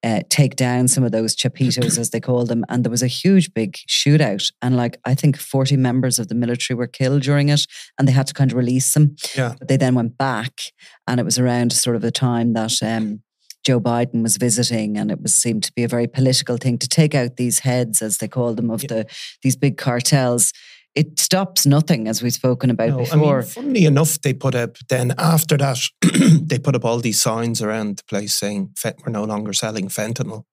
uh, 0.04 0.22
take 0.30 0.56
down 0.56 0.88
some 0.88 1.04
of 1.04 1.12
those 1.12 1.36
chapitos 1.36 2.00
as 2.00 2.10
they 2.10 2.20
call 2.20 2.44
them 2.44 2.66
and 2.70 2.84
there 2.84 2.90
was 2.90 3.04
a 3.04 3.08
huge 3.08 3.54
big 3.54 3.74
shootout 3.88 4.52
and 4.64 4.76
like 4.76 4.98
i 5.06 5.14
think 5.14 5.38
40 5.38 5.78
members 5.78 6.18
of 6.18 6.28
the 6.28 6.34
military 6.34 6.76
were 6.76 6.88
killed 6.88 7.22
during 7.22 7.50
it 7.50 7.68
and 8.00 8.08
they 8.08 8.12
had 8.12 8.26
to 8.26 8.34
kind 8.34 8.52
of 8.52 8.58
release 8.58 8.96
them 8.96 9.16
Yeah. 9.38 9.54
but 9.60 9.68
they 9.68 9.78
then 9.78 9.94
went 9.94 10.18
back 10.18 10.60
and 11.08 11.20
it 11.20 11.24
was 11.24 11.38
around 11.38 11.72
sort 11.72 11.96
of 11.96 12.02
the 12.02 12.12
time 12.12 12.54
that 12.54 12.82
um, 12.82 13.22
Joe 13.64 13.80
Biden 13.80 14.24
was 14.24 14.38
visiting, 14.38 14.98
and 14.98 15.12
it 15.12 15.22
was 15.22 15.36
seemed 15.36 15.62
to 15.66 15.72
be 15.74 15.84
a 15.84 15.88
very 15.88 16.08
political 16.08 16.58
thing 16.58 16.80
to 16.80 16.88
take 16.88 17.14
out 17.14 17.36
these 17.38 17.60
heads, 17.60 18.02
as 18.02 18.18
they 18.18 18.28
call 18.28 18.56
them, 18.56 18.72
of 18.72 18.82
the 18.82 19.06
these 19.44 19.56
big 19.56 19.78
cartels. 19.78 20.52
It 20.94 21.20
stops 21.20 21.66
nothing, 21.66 22.08
as 22.10 22.22
we've 22.22 22.34
spoken 22.34 22.70
about 22.70 22.90
No, 22.90 23.00
I 23.00 23.04
before. 23.04 23.40
mean, 23.40 23.48
funnily 23.48 23.86
enough, 23.86 24.20
they 24.22 24.34
put 24.34 24.56
up 24.56 24.78
then 24.90 25.14
after 25.18 25.58
that 25.58 25.78
they 26.02 26.60
put 26.60 26.76
up 26.76 26.84
all 26.84 27.00
these 27.00 27.22
signs 27.22 27.62
around 27.62 27.98
the 27.98 28.04
place 28.04 28.36
saying 28.36 28.74
we're 28.84 29.12
no 29.14 29.24
longer 29.24 29.54
selling 29.54 29.88
fentanyl. 29.90 30.44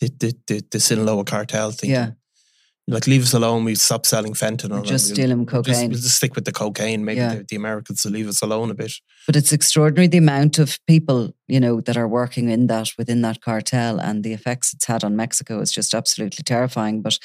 The 0.00 0.10
the 0.18 0.34
the, 0.46 0.64
the 0.70 0.80
Sinaloa 0.80 1.24
cartel 1.24 1.70
thing. 1.70 1.90
yeah, 1.90 2.10
Like 2.90 3.06
leave 3.06 3.22
us 3.22 3.34
alone. 3.34 3.64
We 3.64 3.74
stop 3.74 4.06
selling 4.06 4.32
fentanyl. 4.32 4.82
Just 4.84 5.08
we'll- 5.08 5.14
stealing 5.16 5.44
we'll 5.44 5.62
just- 5.62 5.66
cocaine. 5.78 5.90
We'll 5.90 6.00
just 6.00 6.16
stick 6.16 6.34
with 6.34 6.46
the 6.46 6.52
cocaine. 6.52 7.04
Maybe 7.04 7.20
Yeah. 7.20 7.34
the, 7.36 7.44
the 7.44 7.56
Americans 7.56 8.04
will 8.04 8.12
leave 8.12 8.28
us 8.28 8.40
alone 8.42 8.70
a 8.70 8.74
bit. 8.74 8.92
but 9.26 9.36
it's 9.36 9.52
extraordinary 9.52 10.06
the 10.08 10.16
amount 10.18 10.58
of 10.58 10.78
people 10.86 11.34
you 11.48 11.60
know 11.60 11.80
that 11.82 11.96
are 11.98 12.08
working 12.08 12.48
in 12.48 12.66
that 12.68 12.88
within 12.96 13.20
that 13.22 13.40
cartel, 13.42 14.00
and 14.00 14.24
the 14.24 14.32
effects 14.32 14.72
it's 14.72 14.86
had 14.86 15.04
on 15.04 15.16
Mexico 15.16 15.60
is 15.60 15.70
just 15.70 15.92
absolutely 15.94 16.42
terrifying. 16.44 17.02
But 17.02 17.18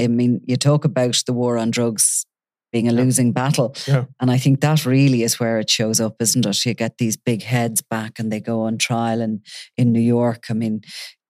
I 0.00 0.06
mean, 0.08 0.40
you 0.44 0.56
talk 0.56 0.84
about 0.84 1.22
the 1.26 1.32
war 1.32 1.56
on 1.58 1.70
drugs 1.70 2.26
being 2.72 2.88
a 2.88 2.92
losing 2.92 3.32
battle. 3.32 3.74
Yeah. 3.86 4.04
And 4.20 4.30
I 4.30 4.36
think 4.38 4.60
that 4.60 4.84
really 4.84 5.22
is 5.22 5.40
where 5.40 5.58
it 5.60 5.70
shows 5.70 5.98
up, 6.00 6.16
isn't 6.20 6.44
it? 6.44 6.66
You 6.66 6.74
get 6.74 6.98
these 6.98 7.16
big 7.16 7.42
heads 7.42 7.80
back 7.80 8.18
and 8.18 8.30
they 8.30 8.40
go 8.40 8.62
on 8.62 8.76
trial 8.76 9.20
in, 9.22 9.40
in 9.78 9.92
New 9.92 10.00
York. 10.00 10.46
I 10.50 10.54
mean, 10.54 10.82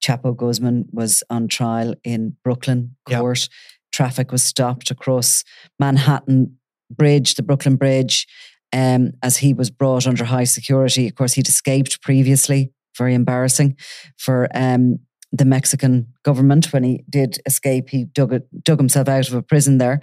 Chapo 0.04 0.34
Guzman 0.36 0.86
was 0.92 1.22
on 1.30 1.46
trial 1.48 1.94
in 2.04 2.36
Brooklyn 2.42 2.96
Yeah. 3.08 3.18
Traffic 3.96 4.30
was 4.30 4.42
stopped 4.42 4.90
across 4.90 5.42
Manhattan 5.80 6.58
Bridge, 6.94 7.34
the 7.36 7.42
Brooklyn 7.42 7.76
Bridge, 7.76 8.26
um, 8.72 9.12
as 9.22 9.38
he 9.38 9.54
was 9.54 9.70
brought 9.70 10.06
under 10.06 10.24
high 10.24 10.44
security. 10.44 11.06
Of 11.08 11.14
course, 11.14 11.32
he'd 11.32 11.48
escaped 11.48 12.02
previously. 12.02 12.72
Very 12.98 13.14
embarrassing 13.14 13.76
for 14.18 14.48
um, 14.54 14.98
the 15.32 15.44
Mexican 15.46 16.06
government 16.24 16.72
when 16.72 16.82
he 16.84 17.04
did 17.08 17.38
escape. 17.46 17.88
He 17.88 18.04
dug 18.04 18.32
it, 18.34 18.46
dug 18.64 18.78
himself 18.78 19.08
out 19.08 19.28
of 19.28 19.34
a 19.34 19.42
prison 19.42 19.78
there, 19.78 20.00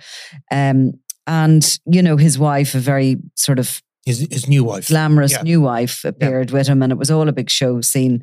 um, 0.52 0.94
and 1.28 1.80
you 1.86 2.02
know 2.02 2.18
his 2.18 2.38
wife, 2.40 2.74
a 2.76 2.80
very 2.80 3.18
sort 3.36 3.60
of 3.60 3.82
His 4.06 4.28
his 4.32 4.48
new 4.48 4.64
wife. 4.64 4.88
glamorous 4.88 5.32
Yeah. 5.34 5.44
new 5.44 5.62
wife 5.62 6.04
appeared 6.04 6.50
with 6.52 6.68
him, 6.68 6.82
and 6.84 6.92
it 6.92 6.98
was 6.98 7.12
all 7.12 7.28
a 7.30 7.34
big 7.34 7.50
show 7.50 7.82
scene. 7.82 8.22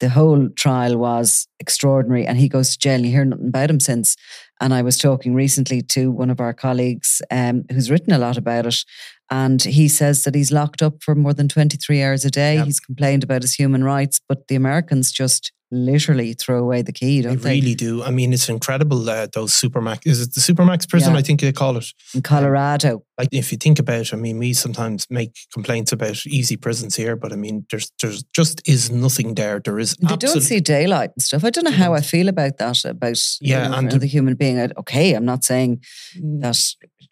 The 0.00 0.08
whole 0.08 0.48
trial 0.50 0.96
was 0.96 1.48
extraordinary, 1.58 2.26
and 2.26 2.38
he 2.38 2.48
goes 2.48 2.72
to 2.72 2.78
jail. 2.78 2.94
And 2.94 3.06
you 3.06 3.12
hear 3.12 3.24
nothing 3.24 3.48
about 3.48 3.70
him 3.70 3.80
since. 3.80 4.16
And 4.60 4.72
I 4.72 4.82
was 4.82 4.98
talking 4.98 5.34
recently 5.34 5.82
to 5.82 6.10
one 6.10 6.30
of 6.30 6.40
our 6.40 6.52
colleagues 6.52 7.22
um, 7.30 7.64
who's 7.70 7.90
written 7.90 8.12
a 8.12 8.18
lot 8.18 8.36
about 8.36 8.66
it, 8.66 8.84
and 9.30 9.62
he 9.62 9.88
says 9.88 10.24
that 10.24 10.34
he's 10.34 10.52
locked 10.52 10.82
up 10.82 11.02
for 11.02 11.14
more 11.14 11.34
than 11.34 11.48
twenty 11.48 11.76
three 11.76 12.02
hours 12.02 12.24
a 12.24 12.30
day. 12.30 12.56
Yeah. 12.56 12.64
He's 12.64 12.80
complained 12.80 13.24
about 13.24 13.42
his 13.42 13.54
human 13.54 13.84
rights, 13.84 14.20
but 14.28 14.48
the 14.48 14.56
Americans 14.56 15.12
just 15.12 15.52
literally 15.70 16.32
throw 16.32 16.58
away 16.62 16.82
the 16.82 16.92
key, 16.92 17.20
They 17.20 17.28
don't 17.28 17.42
they? 17.42 17.54
really 17.60 17.74
do. 17.74 18.02
I 18.02 18.10
mean, 18.10 18.32
it's 18.32 18.48
incredible. 18.48 19.08
Uh, 19.08 19.26
those 19.32 19.52
supermax 19.52 20.06
is 20.06 20.20
it 20.22 20.34
the 20.34 20.40
supermax 20.40 20.88
prison? 20.88 21.12
Yeah. 21.12 21.18
I 21.18 21.22
think 21.22 21.40
they 21.40 21.52
call 21.52 21.76
it. 21.76 21.86
In 22.14 22.22
Colorado, 22.22 23.02
Like 23.18 23.28
if 23.32 23.52
you 23.52 23.58
think 23.58 23.78
about, 23.78 24.00
it, 24.00 24.14
I 24.14 24.16
mean, 24.16 24.38
we 24.38 24.52
sometimes 24.54 25.06
make 25.10 25.32
complaints 25.52 25.92
about 25.92 26.24
easy 26.26 26.56
prisons 26.56 26.96
here, 26.96 27.16
but 27.16 27.32
I 27.32 27.36
mean, 27.36 27.66
there's 27.70 27.92
there's 28.00 28.22
just 28.34 28.62
is 28.66 28.90
nothing 28.90 29.34
there. 29.34 29.60
There 29.60 29.78
is 29.78 29.94
They 30.00 30.16
don't 30.16 30.40
see 30.40 30.60
daylight 30.60 31.10
and 31.16 31.22
stuff. 31.22 31.44
I 31.44 31.50
don't 31.50 31.64
know 31.64 31.70
how 31.84 31.92
I 31.94 32.00
feel 32.00 32.28
about 32.28 32.56
that. 32.58 32.84
About 32.84 33.18
you 33.40 33.50
Yeah, 33.52 33.68
know, 33.68 33.76
and- 33.78 33.88
another 33.88 34.06
human 34.06 34.34
being. 34.36 34.58
Okay, 34.78 35.14
I'm 35.14 35.24
not 35.26 35.44
saying 35.44 35.80
Mm. 36.16 36.40
that 36.42 36.58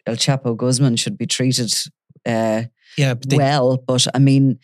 El 0.07 0.15
Chapo 0.15 0.55
Guzman 0.55 0.95
should 0.95 1.17
be 1.17 1.25
treated 1.27 1.73
uh, 2.25 2.63
yeah, 2.97 3.13
but 3.13 3.29
they, 3.29 3.37
well, 3.37 3.77
but 3.87 4.07
I 4.15 4.19
mean, 4.19 4.57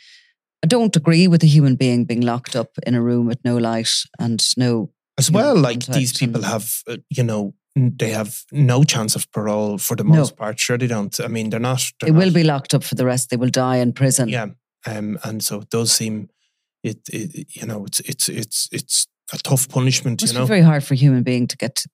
I 0.63 0.67
don't 0.67 0.95
agree 0.95 1.27
with 1.27 1.43
a 1.43 1.47
human 1.47 1.75
being 1.75 2.05
being 2.05 2.21
locked 2.21 2.55
up 2.55 2.69
in 2.87 2.95
a 2.95 3.01
room 3.01 3.27
with 3.27 3.39
no 3.43 3.57
light 3.57 3.91
and 4.19 4.41
no. 4.57 4.91
as 5.17 5.29
know, 5.29 5.39
well, 5.39 5.57
like 5.57 5.85
these 5.85 6.17
people 6.17 6.43
and- 6.43 6.45
have, 6.45 6.71
uh, 6.87 6.97
you 7.09 7.23
know, 7.23 7.53
they 7.75 8.11
have 8.11 8.35
no 8.51 8.83
chance 8.83 9.15
of 9.15 9.29
parole 9.31 9.77
for 9.77 9.95
the 9.97 10.03
No. 10.03 10.13
most 10.15 10.37
part. 10.37 10.59
Sure, 10.59 10.77
they 10.77 10.87
don't. 10.87 11.19
I 11.19 11.27
mean, 11.27 11.49
they're 11.49 11.59
not. 11.59 11.81
They're 11.99 12.11
They 12.11 12.17
will 12.17 12.31
be 12.31 12.43
locked 12.43 12.73
up 12.73 12.83
for 12.83 12.95
the 12.95 13.05
rest. 13.05 13.29
They 13.29 13.37
will 13.37 13.49
die 13.49 13.77
in 13.77 13.93
prison. 13.93 14.29
Yeah, 14.29 14.47
um, 14.85 15.17
and 15.23 15.43
so 15.43 15.61
it 15.61 15.69
does 15.69 15.91
seem, 15.91 16.29
it, 16.83 16.99
it 17.09 17.47
you 17.49 17.65
know, 17.65 17.85
it's 17.85 17.99
it's 18.01 18.29
it's 18.29 18.69
it's 18.71 19.07
a 19.33 19.37
tough 19.37 19.67
punishment. 19.67 20.21
It 20.21 20.25
must 20.25 20.33
you 20.33 20.39
know, 20.39 20.45
be 20.45 20.49
very 20.49 20.61
hard 20.61 20.83
for 20.83 20.93
a 20.93 20.97
human 20.97 21.23
being 21.23 21.47
to 21.47 21.57
get 21.57 21.75
to 21.77 21.89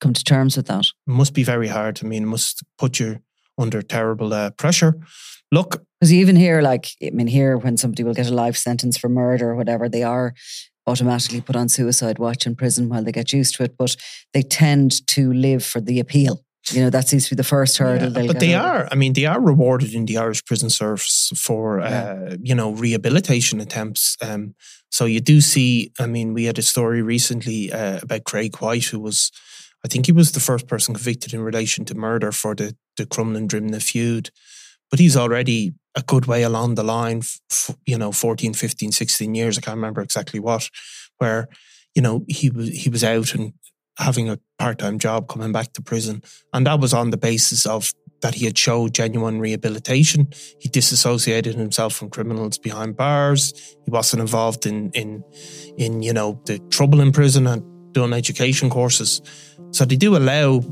come 0.00 0.14
to 0.14 0.24
terms 0.24 0.56
with 0.56 0.66
that. 0.66 0.86
It 1.06 1.10
must 1.12 1.34
be 1.34 1.44
very 1.44 1.68
hard. 1.68 2.00
I 2.02 2.06
mean, 2.06 2.24
must 2.26 2.62
put 2.78 2.98
you 2.98 3.20
under 3.58 3.82
terrible 3.82 4.32
uh, 4.32 4.50
pressure. 4.50 4.94
Look, 5.52 5.82
Because 5.98 6.12
you 6.12 6.20
even 6.20 6.36
here, 6.36 6.62
like, 6.62 6.90
I 7.02 7.10
mean, 7.10 7.26
here 7.26 7.56
when 7.58 7.76
somebody 7.76 8.04
will 8.04 8.14
get 8.14 8.28
a 8.30 8.34
life 8.34 8.56
sentence 8.56 8.96
for 8.96 9.08
murder 9.08 9.50
or 9.50 9.56
whatever, 9.56 9.88
they 9.88 10.02
are 10.02 10.32
automatically 10.86 11.40
put 11.40 11.56
on 11.56 11.68
suicide 11.68 12.18
watch 12.18 12.46
in 12.46 12.54
prison 12.56 12.88
while 12.88 13.02
they 13.04 13.12
get 13.12 13.32
used 13.32 13.54
to 13.56 13.64
it. 13.64 13.76
But 13.76 13.96
they 14.32 14.42
tend 14.42 15.06
to 15.08 15.32
live 15.32 15.64
for 15.64 15.80
the 15.80 15.98
appeal. 16.00 16.44
You 16.72 16.82
know, 16.82 16.90
that 16.90 17.08
seems 17.08 17.24
to 17.24 17.30
be 17.34 17.36
the 17.36 17.42
first 17.42 17.78
hurdle. 17.78 18.12
Yeah, 18.12 18.26
but 18.26 18.38
they 18.38 18.54
over. 18.54 18.66
are. 18.66 18.88
I 18.92 18.94
mean, 18.94 19.14
they 19.14 19.24
are 19.26 19.40
rewarded 19.40 19.92
in 19.94 20.04
the 20.06 20.18
Irish 20.18 20.44
prison 20.44 20.70
service 20.70 21.32
for, 21.34 21.80
Yeah. 21.80 22.28
uh, 22.32 22.36
you 22.40 22.54
know, 22.54 22.70
rehabilitation 22.72 23.60
attempts. 23.60 24.16
Um, 24.22 24.54
so 24.90 25.04
you 25.06 25.20
do 25.20 25.40
see. 25.40 25.90
I 25.98 26.06
mean, 26.06 26.32
we 26.34 26.44
had 26.44 26.58
a 26.58 26.62
story 26.62 27.02
recently 27.02 27.72
uh, 27.72 27.98
about 28.02 28.24
Craig 28.24 28.56
White, 28.60 28.84
who 28.84 29.00
was, 29.00 29.32
I 29.84 29.88
think, 29.88 30.06
he 30.06 30.12
was 30.12 30.30
the 30.32 30.40
first 30.40 30.66
person 30.68 30.94
convicted 30.94 31.32
in 31.34 31.40
relation 31.40 31.84
to 31.86 31.94
murder 31.94 32.30
for 32.32 32.54
the 32.54 32.76
the 32.96 33.06
Crumlin 33.06 33.48
Drimnagh 33.48 33.82
feud, 33.82 34.30
but 34.90 34.98
he's 34.98 35.16
already 35.16 35.72
a 35.94 36.02
good 36.02 36.26
way 36.26 36.42
along 36.42 36.74
the 36.74 36.82
line. 36.84 37.18
f- 37.18 37.76
you 37.86 37.98
know, 37.98 38.12
14, 38.12 38.54
15, 38.54 38.92
16 38.92 39.34
years. 39.34 39.58
I 39.58 39.60
can't 39.60 39.76
remember 39.76 40.00
exactly 40.00 40.40
what, 40.40 40.68
where 41.18 41.48
you 41.94 42.02
know 42.02 42.24
he 42.28 42.50
was 42.50 42.68
he 42.68 42.88
was 42.88 43.02
out 43.02 43.34
and 43.34 43.52
having 43.98 44.28
a 44.28 44.38
part 44.58 44.78
time 44.78 44.98
job 44.98 45.28
coming 45.28 45.52
back 45.52 45.72
to 45.74 45.82
prison. 45.82 46.22
And 46.52 46.66
that 46.66 46.80
was 46.80 46.94
on 46.94 47.10
the 47.10 47.16
basis 47.16 47.66
of 47.66 47.92
that 48.22 48.34
he 48.34 48.44
had 48.44 48.58
showed 48.58 48.94
genuine 48.94 49.40
rehabilitation. 49.40 50.28
He 50.58 50.68
disassociated 50.68 51.54
himself 51.54 51.94
from 51.94 52.10
criminals 52.10 52.58
behind 52.58 52.96
bars. 52.96 53.52
He 53.84 53.90
wasn't 53.90 54.20
involved 54.20 54.66
in 54.66 54.90
in 54.90 55.22
in, 55.76 56.02
you 56.02 56.12
know, 56.12 56.40
the 56.46 56.58
trouble 56.70 57.00
in 57.00 57.12
prison 57.12 57.46
and 57.46 57.62
done 57.92 58.12
education 58.12 58.70
courses. 58.70 59.20
So 59.72 59.84
they 59.84 59.96
do 59.96 60.16
allow, 60.16 60.62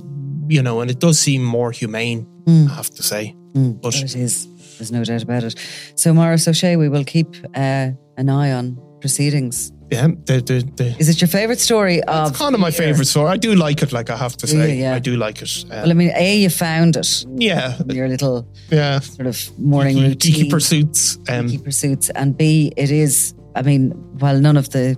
you 0.48 0.62
know, 0.62 0.80
and 0.80 0.90
it 0.90 0.98
does 0.98 1.18
seem 1.18 1.42
more 1.42 1.72
humane, 1.72 2.26
Mm. 2.48 2.70
I 2.70 2.74
have 2.74 2.90
to 2.90 3.02
say. 3.02 3.34
Mm, 3.54 3.80
But- 3.82 3.94
well, 3.94 4.04
it 4.04 4.16
is. 4.16 4.46
There's 4.78 4.92
no 4.92 5.02
doubt 5.04 5.22
about 5.22 5.42
it. 5.44 5.54
So, 5.96 6.14
Morris 6.14 6.46
O'Shea, 6.48 6.76
we 6.76 6.88
will 6.88 7.04
keep 7.04 7.26
uh, 7.56 7.90
an 8.16 8.28
eye 8.28 8.52
on 8.52 8.78
proceedings. 9.00 9.72
Yeah, 9.90 10.08
the 10.26 10.40
the, 10.42 10.62
the 10.76 10.94
Is 10.98 11.08
it 11.08 11.20
your 11.20 11.28
favourite 11.28 11.60
story 11.60 12.02
of? 12.04 12.28
it's 12.30 12.38
kind 12.38 12.54
of 12.54 12.60
my 12.60 12.70
favorite 12.70 13.06
story. 13.08 13.28
I 13.30 13.38
do 13.38 13.54
like 13.54 13.82
it, 13.82 13.90
like 13.92 14.10
I 14.10 14.16
have 14.16 14.36
to 14.36 14.46
say. 14.46 14.76
Yeah. 14.76 14.94
I 14.94 14.98
do 15.00 15.16
like 15.16 15.42
it. 15.42 15.64
Uh, 15.64 15.80
Well, 15.82 15.90
I 15.90 15.94
mean, 15.94 16.12
A, 16.14 16.36
you 16.42 16.50
found 16.50 16.96
it. 16.96 17.24
yeah, 17.36 17.74
in 17.80 17.96
Your 17.96 18.06
little 18.08 18.46
yeah. 18.70 19.00
sort 19.00 19.26
of 19.26 19.58
morning 19.58 19.96
Geeky- 19.96 20.08
routine. 20.08 20.34
geeky 20.34 20.50
pursuits. 20.50 21.16
Um, 21.28 21.48
geeky 21.48 21.64
pursuits. 21.64 22.10
And 22.10 22.36
B, 22.36 22.70
it 22.76 22.90
is, 22.90 23.34
I 23.56 23.62
mean, 23.62 23.92
while 24.20 24.38
none 24.40 24.58
of 24.58 24.68
the 24.70 24.96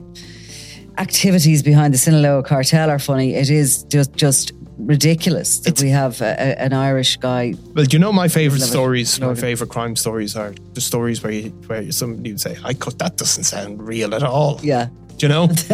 activities 0.98 1.62
behind 1.62 1.94
the 1.94 1.98
Sinaloa 1.98 2.42
cartel 2.42 2.90
are 2.90 2.98
funny, 2.98 3.34
it 3.34 3.48
is 3.48 3.84
just 3.84 4.12
just 4.14 4.52
ridiculous 4.94 5.60
that 5.60 5.68
It's- 5.70 5.82
we 5.82 5.90
have 5.90 6.20
a, 6.20 6.32
a- 6.46 6.58
an 6.66 6.72
Irish 6.72 7.16
guy. 7.16 7.54
Well, 7.74 7.84
do 7.86 7.94
you 7.96 8.00
know 8.00 8.12
my 8.12 8.28
favorite 8.28 8.62
stories? 8.62 9.20
My 9.20 9.34
favorite 9.34 9.70
crime 9.70 9.94
stories 9.96 10.36
are 10.36 10.52
the 10.74 10.80
stories 10.80 11.22
where 11.22 11.32
you, 11.32 11.50
where 11.68 11.92
somebody 11.92 12.30
would 12.32 12.40
say, 12.40 12.56
"I 12.70 12.74
cut 12.74 12.98
that 12.98 13.16
doesn't 13.16 13.44
sound 13.44 13.82
real 13.92 14.14
at 14.14 14.22
all." 14.22 14.58
Yeah, 14.62 14.88
Do 15.16 15.26
you 15.26 15.28
know? 15.34 15.44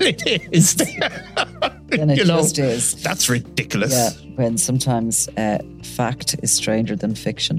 it 0.00 0.22
is. 0.52 0.74
then 1.88 2.10
it 2.10 2.18
you 2.18 2.24
know, 2.24 2.38
just 2.40 2.58
is. 2.58 2.94
that's 3.02 3.28
ridiculous. 3.28 3.92
Yeah, 3.92 4.10
when 4.36 4.58
sometimes 4.58 5.28
uh, 5.36 5.58
fact 5.82 6.36
is 6.42 6.50
stranger 6.52 6.96
than 6.96 7.14
fiction. 7.14 7.56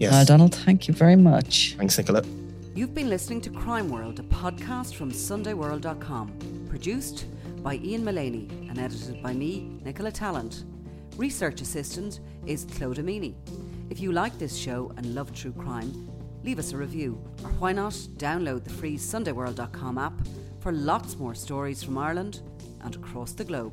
Yes. 0.00 0.12
Uh, 0.12 0.24
Donald, 0.24 0.54
thank 0.66 0.86
you 0.88 0.94
very 0.94 1.16
much. 1.16 1.74
Thanks, 1.78 1.96
Nicola. 1.98 2.22
You've 2.74 2.94
been 2.94 3.08
listening 3.08 3.40
to 3.42 3.50
Crime 3.50 3.88
World, 3.88 4.18
a 4.18 4.24
podcast 4.24 4.94
from 4.94 5.12
SundayWorld.com, 5.12 6.26
produced 6.68 7.26
by 7.64 7.76
Ian 7.76 8.04
Mullaney 8.04 8.46
and 8.68 8.78
edited 8.78 9.22
by 9.22 9.32
me, 9.32 9.80
Nicola 9.82 10.12
Tallant. 10.12 10.64
Research 11.16 11.62
assistant 11.62 12.20
is 12.44 12.66
Claude 12.66 12.98
Amini. 12.98 13.34
If 13.88 14.00
you 14.00 14.12
like 14.12 14.38
this 14.38 14.54
show 14.54 14.92
and 14.98 15.14
love 15.14 15.32
true 15.32 15.52
crime, 15.52 16.10
leave 16.44 16.58
us 16.58 16.74
a 16.74 16.76
review, 16.76 17.18
or 17.42 17.48
why 17.52 17.72
not 17.72 17.94
download 18.18 18.64
the 18.64 18.70
free 18.70 18.98
SundayWorld.com 18.98 19.96
app 19.96 20.12
for 20.60 20.72
lots 20.72 21.16
more 21.16 21.34
stories 21.34 21.82
from 21.82 21.96
Ireland 21.96 22.42
and 22.82 22.94
across 22.96 23.32
the 23.32 23.44
globe. 23.44 23.72